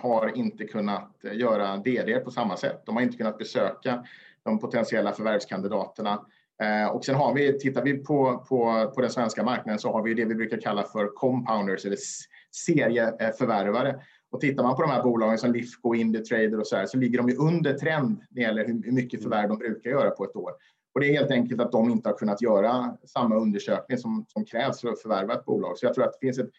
har 0.00 0.36
inte 0.36 0.64
kunnat 0.64 1.24
göra 1.32 1.76
DD 1.76 2.24
på 2.24 2.30
samma 2.30 2.56
sätt. 2.56 2.82
De 2.86 2.96
har 2.96 3.02
inte 3.02 3.16
kunnat 3.16 3.38
besöka 3.38 4.04
de 4.42 4.58
potentiella 4.58 5.12
förvärvskandidaterna 5.12 6.18
Eh, 6.18 6.39
Eh, 6.60 6.86
och 6.86 7.04
sen 7.04 7.14
har 7.14 7.34
vi, 7.34 7.58
tittar 7.58 7.82
vi 7.82 7.98
på, 7.98 8.44
på, 8.48 8.92
på 8.94 9.00
den 9.00 9.10
svenska 9.10 9.42
marknaden 9.42 9.78
så 9.78 9.92
har 9.92 10.02
vi 10.02 10.14
det 10.14 10.24
vi 10.24 10.34
brukar 10.34 10.60
kalla 10.60 10.82
för 10.82 11.06
compounders 11.14 11.84
eller 11.84 11.98
serieförvärvare. 12.66 14.00
Och 14.32 14.40
tittar 14.40 14.62
man 14.62 14.76
på 14.76 14.82
de 14.82 14.90
här 14.90 15.02
bolagen 15.02 15.38
som 15.38 15.52
Lifco, 15.52 15.94
Indutrader 15.94 16.60
och 16.60 16.66
så 16.66 16.76
här 16.76 16.86
så 16.86 16.98
ligger 16.98 17.18
de 17.18 17.28
ju 17.28 17.36
under 17.36 17.72
trend 17.72 18.08
när 18.08 18.26
det 18.30 18.40
gäller 18.40 18.66
hur 18.66 18.92
mycket 18.92 19.22
förvärv 19.22 19.48
de 19.48 19.58
brukar 19.58 19.90
göra 19.90 20.10
på 20.10 20.24
ett 20.24 20.36
år. 20.36 20.52
Och 20.94 21.00
det 21.00 21.06
är 21.06 21.12
helt 21.12 21.30
enkelt 21.30 21.60
att 21.60 21.72
de 21.72 21.90
inte 21.90 22.08
har 22.08 22.16
kunnat 22.16 22.42
göra 22.42 22.96
samma 23.04 23.36
undersökning 23.36 23.98
som, 23.98 24.24
som 24.28 24.44
krävs 24.44 24.80
för 24.80 24.88
att 24.88 25.02
förvärva 25.02 25.34
ett 25.34 25.44
bolag. 25.44 25.78
Så 25.78 25.86
jag 25.86 25.94
tror 25.94 26.04
att 26.04 26.12
det 26.12 26.26
finns 26.26 26.38
ett, 26.38 26.50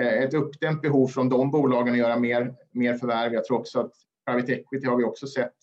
eh, 0.00 0.22
ett 0.22 0.34
uppdämt 0.34 0.82
behov 0.82 1.08
från 1.08 1.28
de 1.28 1.50
bolagen 1.50 1.92
att 1.92 1.98
göra 1.98 2.18
mer, 2.18 2.54
mer 2.72 2.94
förvärv. 2.94 3.32
Jag 3.32 3.44
tror 3.44 3.58
också 3.58 3.80
att 3.80 3.92
private 4.26 4.52
equity 4.52 4.86
har 4.86 4.96
vi 4.96 5.04
också 5.04 5.26
sett 5.26 5.54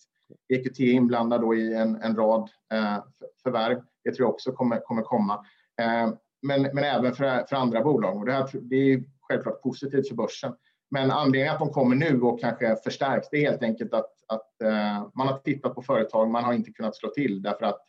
EQT 0.48 0.80
är 0.80 0.92
inblandad 0.92 1.40
då 1.40 1.54
i 1.54 1.74
en, 1.74 2.02
en 2.02 2.16
rad 2.16 2.50
eh, 2.72 2.98
förvärv. 3.42 3.82
Det 4.04 4.12
tror 4.12 4.26
jag 4.26 4.34
också 4.34 4.52
kommer, 4.52 4.80
kommer 4.80 5.02
komma. 5.02 5.46
Eh, 5.80 6.12
men, 6.42 6.62
men 6.62 6.78
även 6.78 7.12
för, 7.12 7.46
för 7.48 7.56
andra 7.56 7.82
bolag. 7.82 8.16
Och 8.16 8.26
det, 8.26 8.32
här, 8.32 8.48
det 8.52 8.76
är 8.76 9.04
självklart 9.20 9.62
positivt 9.62 10.08
för 10.08 10.14
börsen. 10.14 10.54
Men 10.90 11.10
anledningen 11.10 11.54
att 11.54 11.58
de 11.58 11.70
kommer 11.70 11.96
nu 11.96 12.20
och 12.20 12.40
kanske 12.40 12.76
förstärks, 12.76 13.28
det 13.30 13.36
är 13.44 13.50
helt 13.50 13.62
enkelt 13.62 13.94
att, 13.94 14.10
att 14.28 14.62
eh, 14.62 15.08
man 15.14 15.28
har 15.28 15.38
tittat 15.38 15.74
på 15.74 15.82
företag, 15.82 16.30
man 16.30 16.44
har 16.44 16.52
inte 16.52 16.72
kunnat 16.72 16.96
slå 16.96 17.10
till 17.10 17.42
därför 17.42 17.66
att 17.66 17.80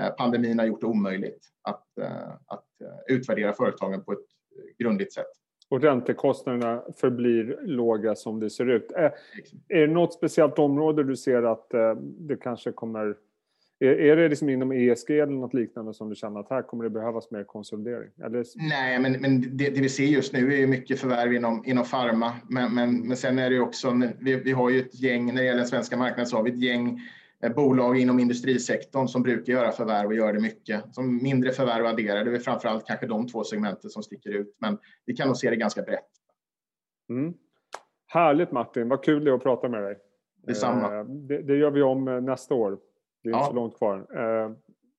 eh, 0.00 0.08
pandemin 0.08 0.58
har 0.58 0.66
gjort 0.66 0.80
det 0.80 0.86
omöjligt 0.86 1.46
att, 1.62 1.98
eh, 2.00 2.32
att 2.46 2.80
eh, 2.84 3.14
utvärdera 3.16 3.52
företagen 3.52 4.04
på 4.04 4.12
ett 4.12 4.18
eh, 4.18 4.84
grundligt 4.84 5.12
sätt 5.14 5.45
och 5.68 5.82
räntekostnaderna 5.82 6.82
förblir 6.96 7.58
låga 7.62 8.14
som 8.14 8.40
det 8.40 8.50
ser 8.50 8.70
ut. 8.70 8.92
Är, 8.92 9.12
är 9.68 9.80
det 9.80 9.92
något 9.92 10.14
speciellt 10.14 10.58
område 10.58 11.04
du 11.04 11.16
ser 11.16 11.42
att 11.42 11.74
eh, 11.74 11.94
det 12.00 12.36
kanske 12.36 12.72
kommer... 12.72 13.16
Är, 13.78 13.88
är 13.88 14.16
det 14.16 14.28
liksom 14.28 14.48
inom 14.48 14.72
ESG 14.72 15.10
eller 15.10 15.32
något 15.32 15.54
liknande 15.54 15.94
som 15.94 16.08
du 16.08 16.14
känner 16.14 16.40
att 16.40 16.50
här 16.50 16.62
kommer 16.62 16.84
det 16.84 16.90
behövas 16.90 17.30
mer 17.30 17.44
konsolidering? 17.44 18.10
Eller? 18.24 18.44
Nej, 18.56 18.98
men, 18.98 19.12
men 19.12 19.56
det, 19.56 19.70
det, 19.70 19.80
vi 19.80 19.88
ser 19.88 20.04
just 20.04 20.32
nu 20.32 20.52
är 20.52 20.56
ju 20.56 20.66
mycket 20.66 21.00
förvärv 21.00 21.32
inom, 21.32 21.62
inom 21.66 21.84
farma. 21.84 22.32
Men, 22.48 22.74
men, 22.74 23.08
men 23.08 23.16
sen 23.16 23.38
är 23.38 23.50
det 23.50 23.60
också, 23.60 24.00
vi, 24.20 24.36
vi 24.36 24.52
har 24.52 24.70
ju 24.70 24.80
ett 24.80 25.00
gäng, 25.00 25.26
när 25.26 25.34
det 25.34 25.44
gäller 25.44 25.58
den 25.58 25.68
svenska 25.68 25.96
marknaden 25.96 26.26
så 26.26 26.36
har 26.36 26.42
vi 26.42 26.50
ett 26.50 26.62
gäng 26.62 27.00
bolag 27.56 27.98
inom 27.98 28.18
industrisektorn 28.18 29.08
som 29.08 29.22
brukar 29.22 29.52
göra 29.52 29.72
förvärv 29.72 30.06
och 30.06 30.14
gör 30.14 30.32
det 30.32 30.40
mycket. 30.40 30.94
Som 30.94 31.22
mindre 31.22 31.52
förvärv 31.52 31.86
adderar, 31.86 32.24
det 32.24 32.36
är 32.36 32.38
framförallt 32.38 32.86
kanske 32.86 33.06
de 33.06 33.28
två 33.28 33.44
segmenten 33.44 33.90
som 33.90 34.02
sticker 34.02 34.30
ut. 34.30 34.56
Men 34.58 34.78
vi 35.04 35.16
kan 35.16 35.26
nog 35.26 35.36
se 35.36 35.50
det 35.50 35.56
ganska 35.56 35.82
brett. 35.82 36.08
Mm. 37.08 37.34
Härligt 38.06 38.52
Martin, 38.52 38.88
vad 38.88 39.04
kul 39.04 39.24
det 39.24 39.30
är 39.30 39.34
att 39.34 39.42
prata 39.42 39.68
med 39.68 39.82
dig. 39.82 39.98
Detsamma. 40.46 40.98
Eh, 40.98 41.04
det, 41.04 41.42
det 41.42 41.56
gör 41.56 41.70
vi 41.70 41.82
om 41.82 42.08
eh, 42.08 42.20
nästa 42.20 42.54
år. 42.54 42.78
Det 43.22 43.28
är 43.28 43.32
ja. 43.32 43.38
inte 43.38 43.50
så 43.50 43.54
långt 43.54 43.78
kvar. 43.78 44.06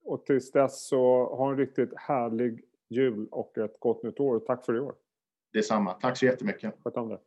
Och 0.06 0.26
tills 0.26 0.52
dess 0.52 0.88
så 0.88 1.36
ha 1.36 1.52
en 1.52 1.58
riktigt 1.58 1.94
härlig 1.96 2.64
jul 2.90 3.28
och 3.32 3.58
ett 3.58 3.80
gott 3.80 4.04
nytt 4.04 4.20
år. 4.20 4.40
Tack 4.40 4.66
för 4.66 4.76
i 4.76 4.80
år. 4.80 4.96
Detsamma. 5.54 5.94
Tack 5.94 6.18
så 6.18 6.26
jättemycket. 6.26 6.76
Sköt 6.84 6.98
om 6.98 7.10
det. 7.10 7.20